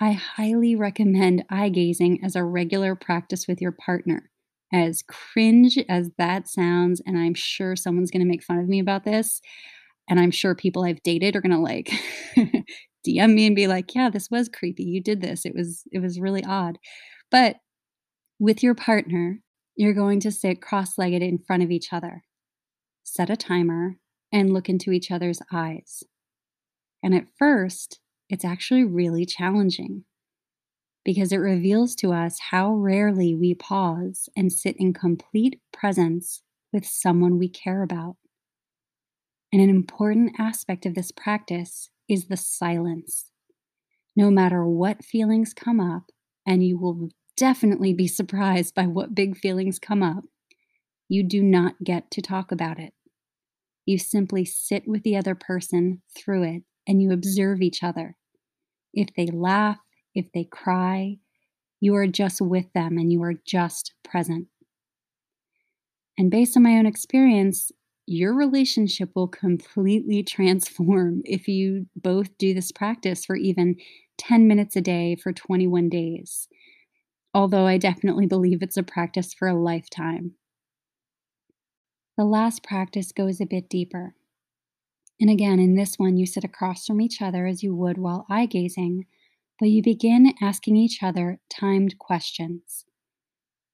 I 0.00 0.12
highly 0.12 0.74
recommend 0.74 1.44
eye 1.50 1.68
gazing 1.68 2.24
as 2.24 2.34
a 2.34 2.44
regular 2.44 2.94
practice 2.94 3.46
with 3.46 3.60
your 3.60 3.72
partner. 3.72 4.30
As 4.72 5.02
cringe 5.02 5.78
as 5.88 6.10
that 6.16 6.48
sounds, 6.48 7.02
and 7.04 7.18
I'm 7.18 7.34
sure 7.34 7.76
someone's 7.76 8.10
going 8.10 8.22
to 8.22 8.28
make 8.28 8.42
fun 8.42 8.58
of 8.58 8.68
me 8.68 8.78
about 8.78 9.04
this, 9.04 9.40
and 10.08 10.18
I'm 10.18 10.30
sure 10.30 10.54
people 10.54 10.84
I've 10.84 11.02
dated 11.02 11.36
are 11.36 11.40
going 11.40 11.52
to 11.52 11.58
like 11.58 11.90
DM 13.06 13.34
me 13.34 13.46
and 13.46 13.56
be 13.56 13.66
like, 13.66 13.94
"Yeah, 13.94 14.10
this 14.10 14.30
was 14.30 14.48
creepy. 14.48 14.84
You 14.84 15.02
did 15.02 15.20
this. 15.20 15.44
It 15.44 15.54
was 15.54 15.82
it 15.92 16.00
was 16.00 16.20
really 16.20 16.44
odd." 16.44 16.78
But 17.30 17.56
with 18.38 18.62
your 18.62 18.74
partner, 18.74 19.40
you're 19.76 19.94
going 19.94 20.20
to 20.20 20.30
sit 20.30 20.60
cross 20.60 20.98
legged 20.98 21.22
in 21.22 21.38
front 21.38 21.62
of 21.62 21.70
each 21.70 21.92
other, 21.92 22.24
set 23.02 23.30
a 23.30 23.36
timer, 23.36 23.96
and 24.32 24.52
look 24.52 24.68
into 24.68 24.92
each 24.92 25.10
other's 25.10 25.40
eyes. 25.52 26.02
And 27.02 27.14
at 27.14 27.28
first, 27.38 28.00
it's 28.28 28.44
actually 28.44 28.84
really 28.84 29.24
challenging 29.24 30.04
because 31.04 31.32
it 31.32 31.38
reveals 31.38 31.94
to 31.96 32.12
us 32.12 32.38
how 32.50 32.74
rarely 32.74 33.34
we 33.34 33.54
pause 33.54 34.28
and 34.36 34.52
sit 34.52 34.76
in 34.78 34.92
complete 34.92 35.60
presence 35.72 36.42
with 36.72 36.84
someone 36.86 37.38
we 37.38 37.48
care 37.48 37.82
about. 37.82 38.16
And 39.52 39.60
an 39.60 39.70
important 39.70 40.32
aspect 40.38 40.86
of 40.86 40.94
this 40.94 41.10
practice 41.10 41.90
is 42.08 42.26
the 42.26 42.36
silence. 42.36 43.30
No 44.14 44.30
matter 44.30 44.64
what 44.66 45.04
feelings 45.04 45.54
come 45.54 45.80
up, 45.80 46.10
and 46.46 46.64
you 46.64 46.78
will 46.78 47.10
definitely 47.40 47.94
be 47.94 48.06
surprised 48.06 48.74
by 48.74 48.86
what 48.86 49.14
big 49.14 49.34
feelings 49.34 49.78
come 49.78 50.02
up. 50.02 50.24
You 51.08 51.22
do 51.22 51.42
not 51.42 51.82
get 51.82 52.10
to 52.10 52.20
talk 52.20 52.52
about 52.52 52.78
it. 52.78 52.92
You 53.86 53.96
simply 53.96 54.44
sit 54.44 54.86
with 54.86 55.04
the 55.04 55.16
other 55.16 55.34
person 55.34 56.02
through 56.14 56.42
it 56.42 56.62
and 56.86 57.00
you 57.00 57.12
observe 57.12 57.62
each 57.62 57.82
other. 57.82 58.14
If 58.92 59.08
they 59.16 59.26
laugh, 59.26 59.78
if 60.14 60.26
they 60.34 60.44
cry, 60.44 61.16
you 61.80 61.94
are 61.94 62.06
just 62.06 62.42
with 62.42 62.70
them 62.74 62.98
and 62.98 63.10
you 63.10 63.22
are 63.22 63.34
just 63.46 63.94
present. 64.04 64.48
And 66.18 66.30
based 66.30 66.58
on 66.58 66.62
my 66.62 66.72
own 66.72 66.84
experience, 66.84 67.72
your 68.04 68.34
relationship 68.34 69.12
will 69.14 69.28
completely 69.28 70.22
transform 70.22 71.22
if 71.24 71.48
you 71.48 71.86
both 71.96 72.36
do 72.36 72.52
this 72.52 72.70
practice 72.70 73.24
for 73.24 73.34
even 73.34 73.76
10 74.18 74.46
minutes 74.46 74.76
a 74.76 74.82
day 74.82 75.16
for 75.16 75.32
21 75.32 75.88
days 75.88 76.46
although 77.34 77.66
I 77.66 77.78
definitely 77.78 78.26
believe 78.26 78.62
it's 78.62 78.76
a 78.76 78.82
practice 78.82 79.32
for 79.32 79.48
a 79.48 79.60
lifetime. 79.60 80.32
The 82.16 82.24
last 82.24 82.62
practice 82.62 83.12
goes 83.12 83.40
a 83.40 83.46
bit 83.46 83.68
deeper. 83.68 84.14
And 85.20 85.30
again, 85.30 85.58
in 85.58 85.74
this 85.74 85.98
one, 85.98 86.16
you 86.16 86.26
sit 86.26 86.44
across 86.44 86.86
from 86.86 87.00
each 87.00 87.20
other 87.20 87.46
as 87.46 87.62
you 87.62 87.74
would 87.74 87.98
while 87.98 88.26
eye 88.30 88.46
gazing, 88.46 89.06
but 89.58 89.68
you 89.68 89.82
begin 89.82 90.32
asking 90.40 90.76
each 90.76 91.02
other 91.02 91.40
timed 91.50 91.98
questions. 91.98 92.84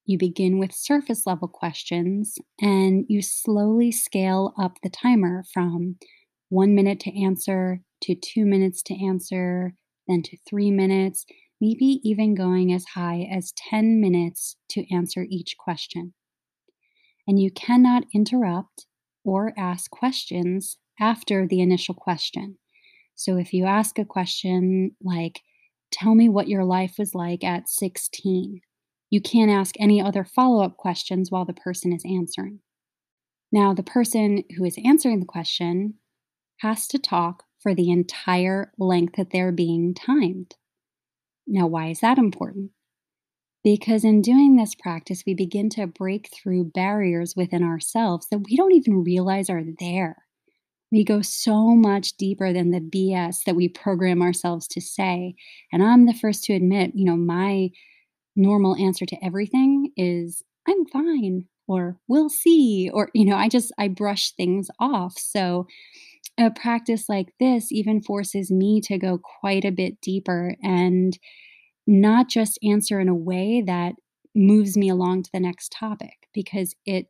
You 0.04 0.18
begin 0.18 0.58
with 0.58 0.72
surface 0.72 1.26
level 1.26 1.48
questions 1.48 2.38
and 2.60 3.04
you 3.08 3.22
slowly 3.22 3.90
scale 3.90 4.54
up 4.58 4.78
the 4.82 4.90
timer 4.90 5.44
from 5.52 5.96
one 6.48 6.74
minute 6.74 7.00
to 7.00 7.20
answer 7.20 7.80
to 8.02 8.14
two 8.14 8.44
minutes 8.44 8.82
to 8.82 9.04
answer, 9.04 9.74
then 10.06 10.22
to 10.22 10.36
three 10.48 10.70
minutes, 10.70 11.26
maybe 11.60 12.00
even 12.02 12.34
going 12.34 12.72
as 12.72 12.84
high 12.94 13.28
as 13.30 13.52
10 13.70 14.00
minutes 14.00 14.56
to 14.70 14.92
answer 14.94 15.26
each 15.28 15.56
question. 15.58 16.14
And 17.26 17.40
you 17.40 17.50
cannot 17.50 18.04
interrupt 18.14 18.86
or 19.24 19.52
ask 19.56 19.90
questions 19.90 20.78
after 21.00 21.46
the 21.46 21.60
initial 21.60 21.94
question. 21.94 22.58
So 23.14 23.36
if 23.36 23.52
you 23.52 23.64
ask 23.64 23.98
a 23.98 24.04
question 24.04 24.92
like, 25.02 25.40
Tell 25.92 26.14
me 26.14 26.28
what 26.28 26.48
your 26.48 26.64
life 26.64 26.96
was 26.98 27.14
like 27.14 27.44
at 27.44 27.68
16, 27.68 28.60
you 29.08 29.20
can't 29.20 29.50
ask 29.50 29.74
any 29.78 30.00
other 30.00 30.24
follow 30.24 30.62
up 30.62 30.76
questions 30.76 31.30
while 31.30 31.44
the 31.44 31.54
person 31.54 31.92
is 31.92 32.04
answering. 32.04 32.60
Now, 33.52 33.72
the 33.72 33.82
person 33.82 34.42
who 34.56 34.64
is 34.64 34.78
answering 34.84 35.20
the 35.20 35.26
question 35.26 35.94
has 36.58 36.88
to 36.88 36.98
talk 36.98 37.44
for 37.60 37.74
the 37.74 37.90
entire 37.90 38.72
length 38.78 39.14
that 39.16 39.30
they're 39.30 39.52
being 39.52 39.94
timed. 39.94 40.54
Now, 41.46 41.66
why 41.66 41.88
is 41.88 42.00
that 42.00 42.18
important? 42.18 42.70
Because 43.62 44.04
in 44.04 44.22
doing 44.22 44.56
this 44.56 44.74
practice, 44.74 45.24
we 45.26 45.34
begin 45.34 45.68
to 45.70 45.86
break 45.86 46.30
through 46.32 46.70
barriers 46.72 47.34
within 47.36 47.64
ourselves 47.64 48.28
that 48.30 48.38
we 48.38 48.56
don't 48.56 48.72
even 48.72 49.02
realize 49.02 49.50
are 49.50 49.64
there. 49.80 50.16
We 50.92 51.04
go 51.04 51.20
so 51.20 51.74
much 51.74 52.16
deeper 52.16 52.52
than 52.52 52.70
the 52.70 52.80
BS 52.80 53.38
that 53.44 53.56
we 53.56 53.68
program 53.68 54.22
ourselves 54.22 54.68
to 54.68 54.80
say. 54.80 55.34
And 55.72 55.82
I'm 55.82 56.06
the 56.06 56.14
first 56.14 56.44
to 56.44 56.54
admit, 56.54 56.92
you 56.94 57.04
know, 57.04 57.16
my 57.16 57.70
normal 58.36 58.76
answer 58.76 59.04
to 59.06 59.24
everything 59.24 59.90
is, 59.96 60.44
I'm 60.68 60.86
fine, 60.86 61.46
or 61.66 61.98
we'll 62.06 62.28
see, 62.28 62.88
or, 62.92 63.10
you 63.14 63.24
know, 63.24 63.36
I 63.36 63.48
just, 63.48 63.72
I 63.78 63.88
brush 63.88 64.30
things 64.32 64.68
off. 64.78 65.18
So, 65.18 65.66
a 66.38 66.50
practice 66.50 67.08
like 67.08 67.32
this 67.40 67.72
even 67.72 68.02
forces 68.02 68.50
me 68.50 68.80
to 68.82 68.98
go 68.98 69.18
quite 69.18 69.64
a 69.64 69.70
bit 69.70 70.00
deeper 70.00 70.56
and 70.62 71.18
not 71.86 72.28
just 72.28 72.58
answer 72.62 73.00
in 73.00 73.08
a 73.08 73.14
way 73.14 73.62
that 73.66 73.94
moves 74.34 74.76
me 74.76 74.88
along 74.88 75.22
to 75.22 75.30
the 75.32 75.40
next 75.40 75.72
topic 75.72 76.28
because 76.34 76.74
it 76.84 77.06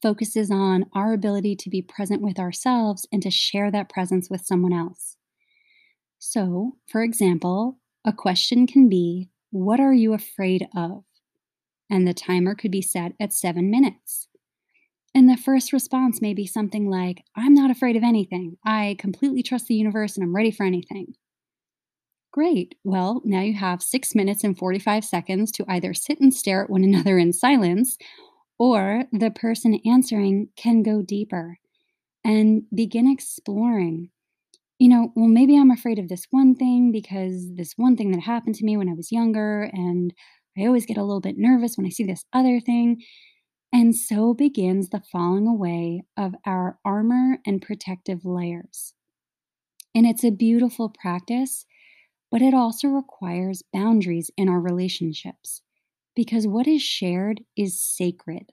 focuses 0.00 0.50
on 0.50 0.86
our 0.94 1.12
ability 1.12 1.56
to 1.56 1.68
be 1.68 1.82
present 1.82 2.22
with 2.22 2.38
ourselves 2.38 3.06
and 3.12 3.22
to 3.22 3.30
share 3.30 3.70
that 3.70 3.90
presence 3.90 4.30
with 4.30 4.40
someone 4.40 4.72
else. 4.72 5.16
So, 6.18 6.76
for 6.86 7.02
example, 7.02 7.78
a 8.04 8.12
question 8.12 8.66
can 8.66 8.88
be, 8.88 9.28
What 9.50 9.80
are 9.80 9.92
you 9.92 10.14
afraid 10.14 10.68
of? 10.74 11.04
And 11.90 12.06
the 12.06 12.14
timer 12.14 12.54
could 12.54 12.70
be 12.70 12.82
set 12.82 13.12
at 13.20 13.32
seven 13.32 13.70
minutes. 13.70 14.27
And 15.18 15.28
the 15.28 15.36
first 15.36 15.72
response 15.72 16.22
may 16.22 16.32
be 16.32 16.46
something 16.46 16.88
like, 16.88 17.24
I'm 17.34 17.52
not 17.52 17.72
afraid 17.72 17.96
of 17.96 18.04
anything. 18.04 18.56
I 18.64 18.94
completely 19.00 19.42
trust 19.42 19.66
the 19.66 19.74
universe 19.74 20.16
and 20.16 20.22
I'm 20.22 20.32
ready 20.32 20.52
for 20.52 20.64
anything. 20.64 21.14
Great. 22.32 22.76
Well, 22.84 23.20
now 23.24 23.40
you 23.40 23.54
have 23.54 23.82
six 23.82 24.14
minutes 24.14 24.44
and 24.44 24.56
45 24.56 25.04
seconds 25.04 25.50
to 25.50 25.64
either 25.66 25.92
sit 25.92 26.20
and 26.20 26.32
stare 26.32 26.62
at 26.62 26.70
one 26.70 26.84
another 26.84 27.18
in 27.18 27.32
silence, 27.32 27.98
or 28.60 29.06
the 29.10 29.32
person 29.32 29.80
answering 29.84 30.50
can 30.54 30.84
go 30.84 31.02
deeper 31.02 31.58
and 32.24 32.62
begin 32.72 33.10
exploring 33.10 34.10
you 34.78 34.88
know, 34.88 35.12
well, 35.16 35.26
maybe 35.26 35.58
I'm 35.58 35.72
afraid 35.72 35.98
of 35.98 36.08
this 36.08 36.28
one 36.30 36.54
thing 36.54 36.92
because 36.92 37.52
this 37.56 37.72
one 37.76 37.96
thing 37.96 38.12
that 38.12 38.20
happened 38.20 38.54
to 38.54 38.64
me 38.64 38.76
when 38.76 38.88
I 38.88 38.94
was 38.94 39.10
younger, 39.10 39.64
and 39.72 40.14
I 40.56 40.66
always 40.66 40.86
get 40.86 40.96
a 40.96 41.02
little 41.02 41.20
bit 41.20 41.34
nervous 41.36 41.76
when 41.76 41.84
I 41.84 41.88
see 41.88 42.04
this 42.04 42.24
other 42.32 42.60
thing. 42.60 43.02
And 43.72 43.94
so 43.94 44.32
begins 44.32 44.88
the 44.88 45.02
falling 45.12 45.46
away 45.46 46.04
of 46.16 46.34
our 46.44 46.78
armor 46.84 47.38
and 47.46 47.60
protective 47.60 48.24
layers. 48.24 48.94
And 49.94 50.06
it's 50.06 50.24
a 50.24 50.30
beautiful 50.30 50.88
practice, 50.88 51.66
but 52.30 52.42
it 52.42 52.54
also 52.54 52.88
requires 52.88 53.62
boundaries 53.72 54.30
in 54.36 54.48
our 54.48 54.60
relationships 54.60 55.62
because 56.14 56.46
what 56.46 56.66
is 56.66 56.82
shared 56.82 57.42
is 57.56 57.80
sacred. 57.80 58.52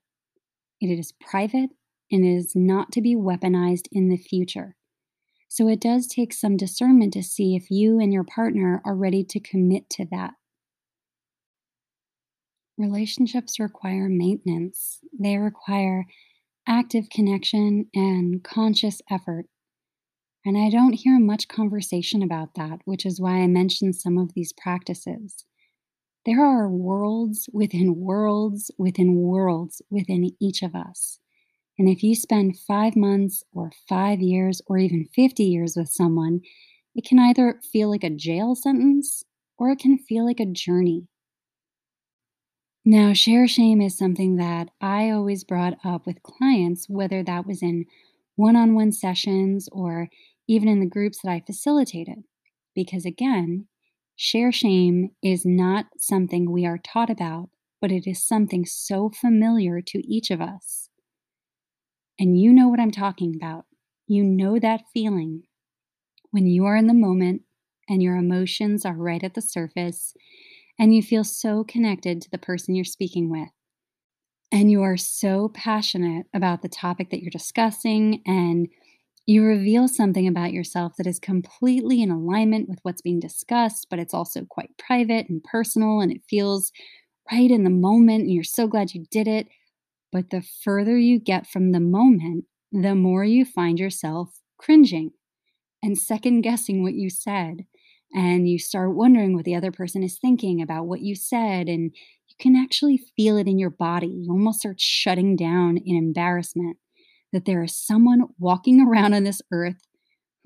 It 0.82 0.88
is 0.88 1.14
private 1.14 1.72
and 2.12 2.26
it 2.26 2.36
is 2.36 2.56
not 2.56 2.92
to 2.92 3.02
be 3.02 3.16
weaponized 3.16 3.88
in 3.92 4.10
the 4.10 4.18
future. 4.18 4.76
So 5.48 5.68
it 5.68 5.80
does 5.80 6.08
take 6.08 6.34
some 6.34 6.58
discernment 6.58 7.14
to 7.14 7.24
see 7.24 7.56
if 7.56 7.72
you 7.72 8.00
and 8.00 8.12
your 8.12 8.24
partner 8.24 8.82
are 8.86 8.96
ready 8.96 9.24
to 9.24 9.40
commit 9.40 9.90
to 9.92 10.06
that. 10.12 10.34
Relationships 12.78 13.60
require 13.60 14.10
maintenance, 14.10 15.00
they 15.18 15.38
require 15.38 16.06
active 16.68 17.10
connection 17.10 17.88
and 17.94 18.44
conscious 18.44 19.02
effort. 19.10 19.46
And 20.46 20.58
I 20.58 20.70
don't 20.70 20.94
hear 20.94 21.20
much 21.20 21.48
conversation 21.48 22.22
about 22.22 22.56
that, 22.56 22.80
which 22.86 23.06
is 23.06 23.20
why 23.20 23.38
I 23.38 23.48
mentioned 23.48 23.96
some 23.96 24.18
of 24.18 24.34
these 24.34 24.54
practices. 24.54 25.46
There 26.26 26.44
are 26.44 26.70
worlds 26.70 27.50
within 27.54 27.96
worlds 27.96 28.72
within 28.78 29.16
worlds 29.16 29.82
within 29.90 30.32
each 30.40 30.64
of 30.64 30.76
us. 30.76 31.20
And 31.78 31.88
if 31.90 32.04
you 32.04 32.16
spend 32.16 32.58
five 32.60 32.96
months 32.96 33.44
or 33.54 33.72
five 33.88 34.22
years 34.22 34.62
or 34.68 34.78
even 34.78 35.08
50 35.16 35.44
years 35.44 35.76
with 35.76 35.90
someone, 35.90 36.42
it 36.96 37.06
can 37.06 37.20
either 37.20 37.60
feel 37.72 37.90
like 37.90 38.04
a 38.04 38.10
jail 38.10 38.56
sentence 38.56 39.24
or 39.58 39.72
it 39.72 39.80
can 39.80 39.98
feel 39.98 40.26
like 40.26 40.40
a 40.40 40.46
journey. 40.46 41.08
Now, 42.86 43.14
share 43.14 43.48
shame 43.48 43.82
is 43.82 43.98
something 43.98 44.38
that 44.38 44.70
I 44.80 45.10
always 45.10 45.44
brought 45.44 45.78
up 45.84 46.06
with 46.06 46.24
clients, 46.24 46.88
whether 46.88 47.24
that 47.24 47.46
was 47.46 47.62
in 47.62 47.86
one 48.36 48.56
on 48.56 48.76
one 48.76 48.92
sessions 48.92 49.68
or 49.72 50.10
even 50.48 50.70
in 50.70 50.80
the 50.80 50.86
groups 50.86 51.22
that 51.22 51.32
I 51.32 51.42
facilitated. 51.42 52.24
Because 52.76 53.06
again, 53.06 53.68
share 54.16 54.52
shame 54.52 55.12
is 55.22 55.46
not 55.46 55.88
something 55.98 56.50
we 56.52 56.66
are 56.66 56.78
taught 56.78 57.10
about, 57.10 57.50
but 57.82 57.92
it 57.92 58.08
is 58.08 58.24
something 58.24 58.66
so 58.66 59.10
familiar 59.10 59.82
to 59.82 60.08
each 60.08 60.30
of 60.32 60.40
us. 60.40 60.90
And 62.20 62.40
you 62.40 62.54
know 62.54 62.68
what 62.68 62.80
I'm 62.80 62.92
talking 62.92 63.36
about. 63.36 63.66
You 64.08 64.24
know 64.24 64.60
that 64.60 64.84
feeling 64.94 65.44
when 66.32 66.48
you 66.48 66.66
are 66.66 66.76
in 66.76 66.88
the 66.88 66.94
moment 66.94 67.44
and 67.90 68.04
your 68.04 68.16
emotions 68.16 68.86
are 68.86 68.96
right 68.96 69.24
at 69.24 69.34
the 69.34 69.42
surface 69.42 70.14
and 70.80 70.96
you 70.96 71.02
feel 71.02 71.24
so 71.24 71.64
connected 71.64 72.22
to 72.22 72.30
the 72.30 72.38
person 72.38 72.76
you're 72.76 72.86
speaking 72.86 73.30
with. 73.30 73.50
And 74.52 74.72
you 74.72 74.84
are 74.84 74.98
so 74.98 75.50
passionate 75.54 76.28
about 76.34 76.62
the 76.62 76.70
topic 76.70 77.10
that 77.10 77.22
you're 77.22 77.32
discussing, 77.32 78.22
and 78.26 78.68
you 79.26 79.44
reveal 79.44 79.88
something 79.88 80.28
about 80.28 80.54
yourself 80.54 80.94
that 80.98 81.08
is 81.08 81.20
completely 81.20 82.02
in 82.02 82.12
alignment 82.12 82.70
with 82.70 82.80
what's 82.84 83.02
being 83.02 83.20
discussed, 83.20 83.88
but 83.90 84.00
it's 84.00 84.14
also 84.14 84.46
quite 84.46 84.70
private 84.78 85.28
and 85.30 85.44
personal, 85.44 86.00
and 86.00 86.12
it 86.12 86.22
feels 86.30 86.72
right 87.32 87.50
in 87.50 87.64
the 87.64 87.70
moment, 87.70 88.24
and 88.24 88.32
you're 88.32 88.44
so 88.44 88.68
glad 88.68 88.94
you 88.94 89.06
did 89.10 89.28
it. 89.28 89.48
But 90.12 90.30
the 90.30 90.44
further 90.64 90.98
you 90.98 91.20
get 91.20 91.48
from 91.48 91.72
the 91.72 91.80
moment, 91.80 92.46
the 92.72 92.96
more 92.96 93.26
you 93.26 93.46
find 93.46 93.80
yourself 93.80 94.40
cringing 94.58 95.12
and 95.84 95.98
second 95.98 96.42
guessing 96.42 96.84
what 96.84 96.94
you 96.94 97.10
said. 97.10 97.66
And 98.16 98.48
you 98.48 98.58
start 98.58 98.96
wondering 98.96 99.36
what 99.36 99.44
the 99.44 99.56
other 99.56 99.74
person 99.74 100.02
is 100.02 100.18
thinking 100.18 100.62
about 100.62 100.86
what 100.88 101.02
you 101.02 101.16
said. 101.16 101.68
And 101.68 101.92
you 102.30 102.36
can 102.40 102.56
actually 102.56 102.98
feel 103.18 103.36
it 103.36 103.46
in 103.46 103.60
your 103.60 103.70
body. 103.70 104.08
You 104.08 104.32
almost 104.32 104.60
start 104.60 104.80
shutting 104.80 105.36
down 105.36 105.78
in 105.78 105.98
embarrassment 105.98 106.78
that 107.34 107.44
there 107.44 107.62
is 107.62 107.76
someone 107.76 108.22
walking 108.40 108.80
around 108.88 109.14
on 109.14 109.26
this 109.26 109.42
earth 109.52 109.86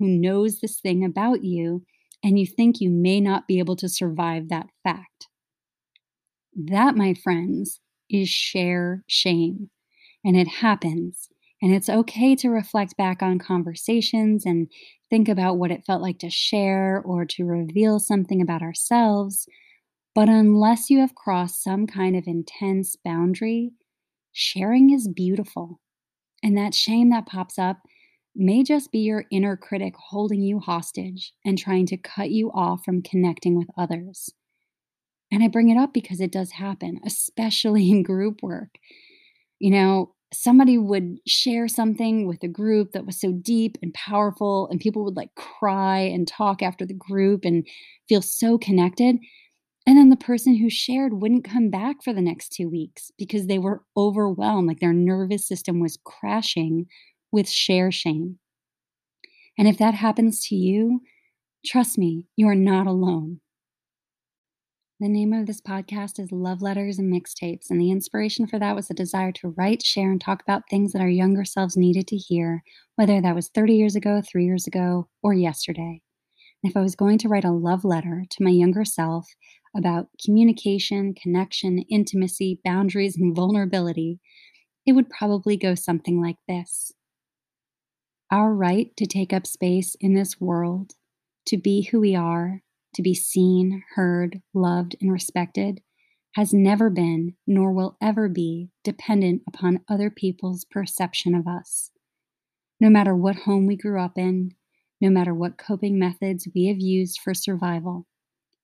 who 0.00 0.08
knows 0.08 0.58
this 0.58 0.80
thing 0.80 1.04
about 1.04 1.44
you. 1.44 1.84
And 2.24 2.38
you 2.38 2.46
think 2.46 2.80
you 2.80 2.90
may 2.90 3.20
not 3.20 3.46
be 3.46 3.60
able 3.60 3.76
to 3.76 3.88
survive 3.88 4.48
that 4.48 4.66
fact. 4.82 5.28
That, 6.56 6.96
my 6.96 7.14
friends, 7.14 7.80
is 8.10 8.28
share 8.28 9.04
shame. 9.06 9.70
And 10.24 10.36
it 10.36 10.48
happens. 10.48 11.28
And 11.62 11.74
it's 11.74 11.90
okay 11.90 12.34
to 12.36 12.48
reflect 12.48 12.96
back 12.96 13.22
on 13.22 13.38
conversations 13.38 14.46
and 14.46 14.68
think 15.10 15.28
about 15.28 15.58
what 15.58 15.70
it 15.70 15.84
felt 15.84 16.00
like 16.00 16.18
to 16.20 16.30
share 16.30 17.02
or 17.04 17.24
to 17.26 17.44
reveal 17.44 17.98
something 17.98 18.40
about 18.40 18.62
ourselves. 18.62 19.46
But 20.14 20.28
unless 20.28 20.88
you 20.88 21.00
have 21.00 21.14
crossed 21.14 21.62
some 21.62 21.86
kind 21.86 22.16
of 22.16 22.26
intense 22.26 22.96
boundary, 23.04 23.72
sharing 24.32 24.90
is 24.90 25.08
beautiful. 25.08 25.80
And 26.42 26.56
that 26.56 26.74
shame 26.74 27.10
that 27.10 27.26
pops 27.26 27.58
up 27.58 27.82
may 28.34 28.62
just 28.62 28.90
be 28.90 29.00
your 29.00 29.24
inner 29.30 29.56
critic 29.56 29.94
holding 29.96 30.40
you 30.40 30.60
hostage 30.60 31.32
and 31.44 31.58
trying 31.58 31.86
to 31.86 31.96
cut 31.96 32.30
you 32.30 32.50
off 32.52 32.84
from 32.84 33.02
connecting 33.02 33.56
with 33.56 33.68
others. 33.76 34.30
And 35.32 35.42
I 35.42 35.48
bring 35.48 35.68
it 35.68 35.76
up 35.76 35.92
because 35.92 36.20
it 36.20 36.32
does 36.32 36.52
happen, 36.52 37.00
especially 37.04 37.90
in 37.90 38.02
group 38.02 38.42
work. 38.42 38.70
You 39.58 39.70
know, 39.70 40.14
somebody 40.32 40.78
would 40.78 41.18
share 41.26 41.68
something 41.68 42.26
with 42.26 42.42
a 42.42 42.48
group 42.48 42.92
that 42.92 43.06
was 43.06 43.20
so 43.20 43.32
deep 43.32 43.76
and 43.82 43.92
powerful, 43.94 44.68
and 44.68 44.80
people 44.80 45.04
would 45.04 45.16
like 45.16 45.34
cry 45.34 45.98
and 45.98 46.26
talk 46.26 46.62
after 46.62 46.86
the 46.86 46.94
group 46.94 47.44
and 47.44 47.66
feel 48.08 48.22
so 48.22 48.58
connected. 48.58 49.16
And 49.86 49.98
then 49.98 50.10
the 50.10 50.16
person 50.16 50.56
who 50.56 50.70
shared 50.70 51.14
wouldn't 51.14 51.44
come 51.44 51.70
back 51.70 52.02
for 52.02 52.12
the 52.12 52.20
next 52.20 52.50
two 52.50 52.68
weeks 52.68 53.10
because 53.18 53.46
they 53.46 53.58
were 53.58 53.82
overwhelmed, 53.96 54.68
like 54.68 54.80
their 54.80 54.92
nervous 54.92 55.46
system 55.46 55.80
was 55.80 55.98
crashing 56.04 56.86
with 57.32 57.48
share 57.48 57.90
shame. 57.90 58.38
And 59.58 59.66
if 59.66 59.78
that 59.78 59.94
happens 59.94 60.46
to 60.48 60.54
you, 60.54 61.00
trust 61.66 61.98
me, 61.98 62.26
you 62.36 62.46
are 62.46 62.54
not 62.54 62.86
alone. 62.86 63.40
The 65.00 65.08
name 65.08 65.32
of 65.32 65.46
this 65.46 65.62
podcast 65.62 66.20
is 66.20 66.30
Love 66.30 66.60
Letters 66.60 66.98
and 66.98 67.10
Mixtapes, 67.10 67.70
and 67.70 67.80
the 67.80 67.90
inspiration 67.90 68.46
for 68.46 68.58
that 68.58 68.76
was 68.76 68.90
a 68.90 68.94
desire 68.94 69.32
to 69.32 69.54
write, 69.56 69.82
share, 69.82 70.10
and 70.10 70.20
talk 70.20 70.42
about 70.42 70.68
things 70.68 70.92
that 70.92 71.00
our 71.00 71.08
younger 71.08 71.42
selves 71.42 71.74
needed 71.74 72.06
to 72.08 72.18
hear, 72.18 72.62
whether 72.96 73.18
that 73.18 73.34
was 73.34 73.48
30 73.48 73.72
years 73.72 73.96
ago, 73.96 74.20
three 74.20 74.44
years 74.44 74.66
ago, 74.66 75.08
or 75.22 75.32
yesterday. 75.32 76.02
And 76.62 76.70
if 76.70 76.76
I 76.76 76.82
was 76.82 76.96
going 76.96 77.16
to 77.16 77.30
write 77.30 77.46
a 77.46 77.50
love 77.50 77.82
letter 77.82 78.26
to 78.28 78.44
my 78.44 78.50
younger 78.50 78.84
self 78.84 79.26
about 79.74 80.08
communication, 80.22 81.14
connection, 81.14 81.78
intimacy, 81.90 82.60
boundaries, 82.62 83.16
and 83.16 83.34
vulnerability, 83.34 84.20
it 84.84 84.92
would 84.92 85.08
probably 85.08 85.56
go 85.56 85.74
something 85.74 86.20
like 86.20 86.36
this 86.46 86.92
Our 88.30 88.52
right 88.52 88.94
to 88.98 89.06
take 89.06 89.32
up 89.32 89.46
space 89.46 89.96
in 89.98 90.12
this 90.12 90.38
world, 90.38 90.92
to 91.46 91.56
be 91.56 91.84
who 91.84 92.00
we 92.00 92.14
are, 92.14 92.60
to 92.94 93.02
be 93.02 93.14
seen, 93.14 93.82
heard, 93.94 94.42
loved, 94.54 94.96
and 95.00 95.12
respected 95.12 95.80
has 96.36 96.52
never 96.54 96.90
been, 96.90 97.34
nor 97.46 97.72
will 97.72 97.96
ever 98.00 98.28
be, 98.28 98.70
dependent 98.84 99.42
upon 99.48 99.80
other 99.88 100.10
people's 100.10 100.64
perception 100.64 101.34
of 101.34 101.46
us. 101.46 101.90
No 102.78 102.88
matter 102.88 103.14
what 103.14 103.36
home 103.36 103.66
we 103.66 103.76
grew 103.76 104.00
up 104.00 104.16
in, 104.16 104.52
no 105.00 105.10
matter 105.10 105.34
what 105.34 105.58
coping 105.58 105.98
methods 105.98 106.46
we 106.54 106.66
have 106.66 106.78
used 106.78 107.20
for 107.20 107.34
survival, 107.34 108.06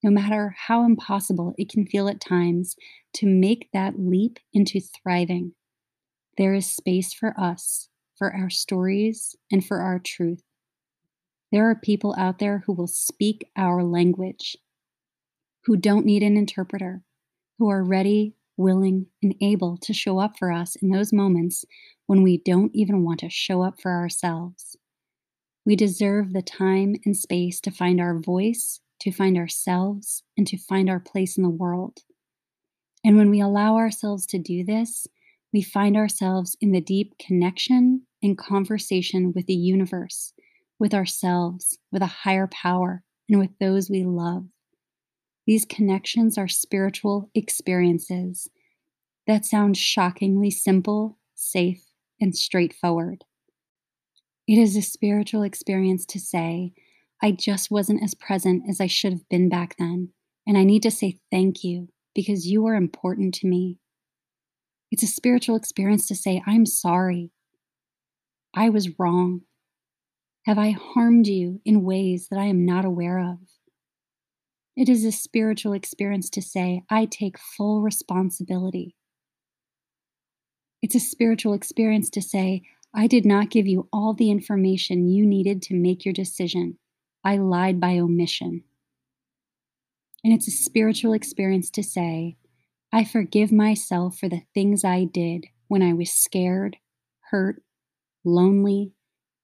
no 0.03 0.11
matter 0.11 0.55
how 0.57 0.85
impossible 0.85 1.53
it 1.57 1.69
can 1.69 1.85
feel 1.85 2.07
at 2.07 2.21
times 2.21 2.75
to 3.13 3.25
make 3.25 3.69
that 3.73 3.99
leap 3.99 4.39
into 4.53 4.79
thriving, 4.79 5.53
there 6.37 6.53
is 6.53 6.71
space 6.71 7.13
for 7.13 7.37
us, 7.39 7.89
for 8.17 8.33
our 8.33 8.49
stories, 8.49 9.35
and 9.51 9.65
for 9.65 9.81
our 9.81 9.99
truth. 9.99 10.41
There 11.51 11.69
are 11.69 11.75
people 11.75 12.13
out 12.17 12.39
there 12.39 12.63
who 12.65 12.73
will 12.73 12.87
speak 12.87 13.49
our 13.55 13.83
language, 13.83 14.57
who 15.65 15.77
don't 15.77 16.05
need 16.05 16.23
an 16.23 16.35
interpreter, 16.35 17.03
who 17.57 17.69
are 17.69 17.83
ready, 17.83 18.35
willing, 18.57 19.07
and 19.23 19.33
able 19.41 19.77
to 19.77 19.93
show 19.93 20.19
up 20.19 20.37
for 20.37 20.51
us 20.51 20.75
in 20.75 20.89
those 20.89 21.13
moments 21.13 21.63
when 22.05 22.21
we 22.21 22.37
don't 22.37 22.75
even 22.75 23.03
want 23.03 23.21
to 23.21 23.29
show 23.29 23.61
up 23.61 23.79
for 23.79 23.91
ourselves. 23.91 24.75
We 25.65 25.75
deserve 25.75 26.33
the 26.33 26.41
time 26.41 26.95
and 27.05 27.15
space 27.15 27.61
to 27.61 27.71
find 27.71 28.01
our 28.01 28.19
voice, 28.19 28.79
to 29.01 29.11
find 29.11 29.37
ourselves, 29.37 30.23
and 30.37 30.47
to 30.47 30.57
find 30.57 30.89
our 30.89 30.99
place 30.99 31.37
in 31.37 31.43
the 31.43 31.49
world. 31.49 31.99
And 33.05 33.17
when 33.17 33.29
we 33.29 33.39
allow 33.39 33.77
ourselves 33.77 34.25
to 34.27 34.39
do 34.39 34.65
this, 34.65 35.07
we 35.53 35.61
find 35.61 35.95
ourselves 35.95 36.57
in 36.59 36.71
the 36.71 36.81
deep 36.81 37.17
connection 37.19 38.01
and 38.21 38.37
conversation 38.37 39.31
with 39.33 39.45
the 39.45 39.55
universe 39.55 40.33
with 40.79 40.93
ourselves, 40.93 41.77
with 41.91 42.01
a 42.01 42.07
higher 42.07 42.47
power, 42.47 43.03
and 43.29 43.39
with 43.39 43.51
those 43.59 43.89
we 43.89 44.03
love. 44.03 44.45
These 45.45 45.65
connections 45.65 46.37
are 46.37 46.47
spiritual 46.47 47.29
experiences 47.33 48.49
that 49.27 49.45
sound 49.45 49.77
shockingly 49.77 50.51
simple, 50.51 51.17
safe, 51.35 51.83
and 52.19 52.35
straightforward. 52.35 53.23
It 54.47 54.57
is 54.57 54.75
a 54.75 54.81
spiritual 54.81 55.43
experience 55.43 56.05
to 56.07 56.19
say, 56.19 56.73
I 57.21 57.31
just 57.31 57.71
wasn't 57.71 58.03
as 58.03 58.13
present 58.13 58.63
as 58.69 58.79
I 58.79 58.87
should 58.87 59.11
have 59.11 59.27
been 59.29 59.49
back 59.49 59.75
then. 59.77 60.09
And 60.45 60.57
I 60.57 60.63
need 60.63 60.83
to 60.83 60.91
say 60.91 61.19
thank 61.31 61.63
you 61.63 61.89
because 62.15 62.47
you 62.47 62.65
are 62.67 62.75
important 62.75 63.33
to 63.35 63.47
me. 63.47 63.77
It's 64.91 65.03
a 65.03 65.07
spiritual 65.07 65.57
experience 65.57 66.07
to 66.07 66.15
say, 66.15 66.41
I'm 66.47 66.65
sorry. 66.65 67.31
I 68.53 68.69
was 68.69 68.97
wrong. 68.97 69.41
Have 70.47 70.57
I 70.57 70.69
harmed 70.69 71.27
you 71.27 71.59
in 71.65 71.83
ways 71.83 72.29
that 72.29 72.39
I 72.39 72.45
am 72.45 72.65
not 72.65 72.85
aware 72.85 73.19
of? 73.19 73.39
It 74.77 74.87
is 74.87 75.03
a 75.03 75.11
spiritual 75.11 75.73
experience 75.73 76.29
to 76.29 76.41
say, 76.41 76.83
I 76.89 77.03
take 77.03 77.37
full 77.37 77.81
responsibility. 77.81 78.95
It's 80.81 80.95
a 80.95 81.01
spiritual 81.01 81.51
experience 81.51 82.09
to 82.11 82.21
say, 82.21 82.61
I 82.95 83.07
did 83.07 83.25
not 83.25 83.49
give 83.49 83.67
you 83.67 83.89
all 83.91 84.13
the 84.13 84.31
information 84.31 85.09
you 85.09 85.25
needed 85.25 85.61
to 85.63 85.75
make 85.75 86.05
your 86.05 86.13
decision. 86.13 86.77
I 87.25 87.35
lied 87.35 87.81
by 87.81 87.99
omission. 87.99 88.63
And 90.23 90.31
it's 90.31 90.47
a 90.47 90.51
spiritual 90.51 91.11
experience 91.11 91.69
to 91.71 91.83
say, 91.83 92.37
I 92.93 93.03
forgive 93.03 93.51
myself 93.51 94.17
for 94.17 94.29
the 94.29 94.43
things 94.53 94.85
I 94.85 95.03
did 95.03 95.47
when 95.67 95.83
I 95.83 95.91
was 95.91 96.09
scared, 96.09 96.77
hurt, 97.31 97.61
lonely, 98.23 98.93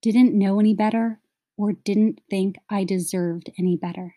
didn't 0.03 0.37
know 0.37 0.59
any 0.59 0.75
better, 0.75 1.19
or 1.57 1.71
didn't 1.71 2.19
think 2.29 2.57
I 2.69 2.83
deserved 2.83 3.49
any 3.57 3.77
better. 3.77 4.15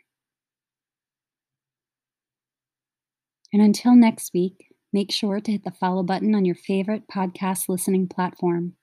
And 3.53 3.63
until 3.63 3.95
next 3.95 4.35
week, 4.35 4.67
make 4.93 5.13
sure 5.13 5.41
to 5.41 5.53
hit 5.53 5.65
the 5.65 5.71
follow 5.71 6.03
button 6.03 6.35
on 6.35 6.45
your 6.45 6.57
favorite 6.57 7.05
podcast 7.09 7.69
listening 7.69 8.09
platform. 8.09 8.75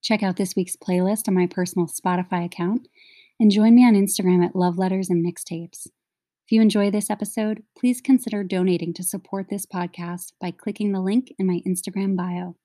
Check 0.00 0.22
out 0.22 0.36
this 0.36 0.54
week's 0.54 0.76
playlist 0.76 1.26
on 1.26 1.34
my 1.34 1.46
personal 1.46 1.88
Spotify 1.88 2.44
account 2.44 2.86
and 3.40 3.50
join 3.50 3.74
me 3.74 3.84
on 3.84 3.94
Instagram 3.94 4.44
at 4.44 4.54
Love 4.54 4.78
Letters 4.78 5.10
and 5.10 5.26
Mixtapes. 5.26 5.86
If 5.86 6.52
you 6.52 6.62
enjoy 6.62 6.90
this 6.90 7.10
episode, 7.10 7.64
please 7.76 8.00
consider 8.00 8.44
donating 8.44 8.94
to 8.94 9.02
support 9.02 9.46
this 9.50 9.66
podcast 9.66 10.32
by 10.40 10.52
clicking 10.52 10.92
the 10.92 11.00
link 11.00 11.32
in 11.38 11.46
my 11.46 11.60
Instagram 11.66 12.16
bio. 12.16 12.56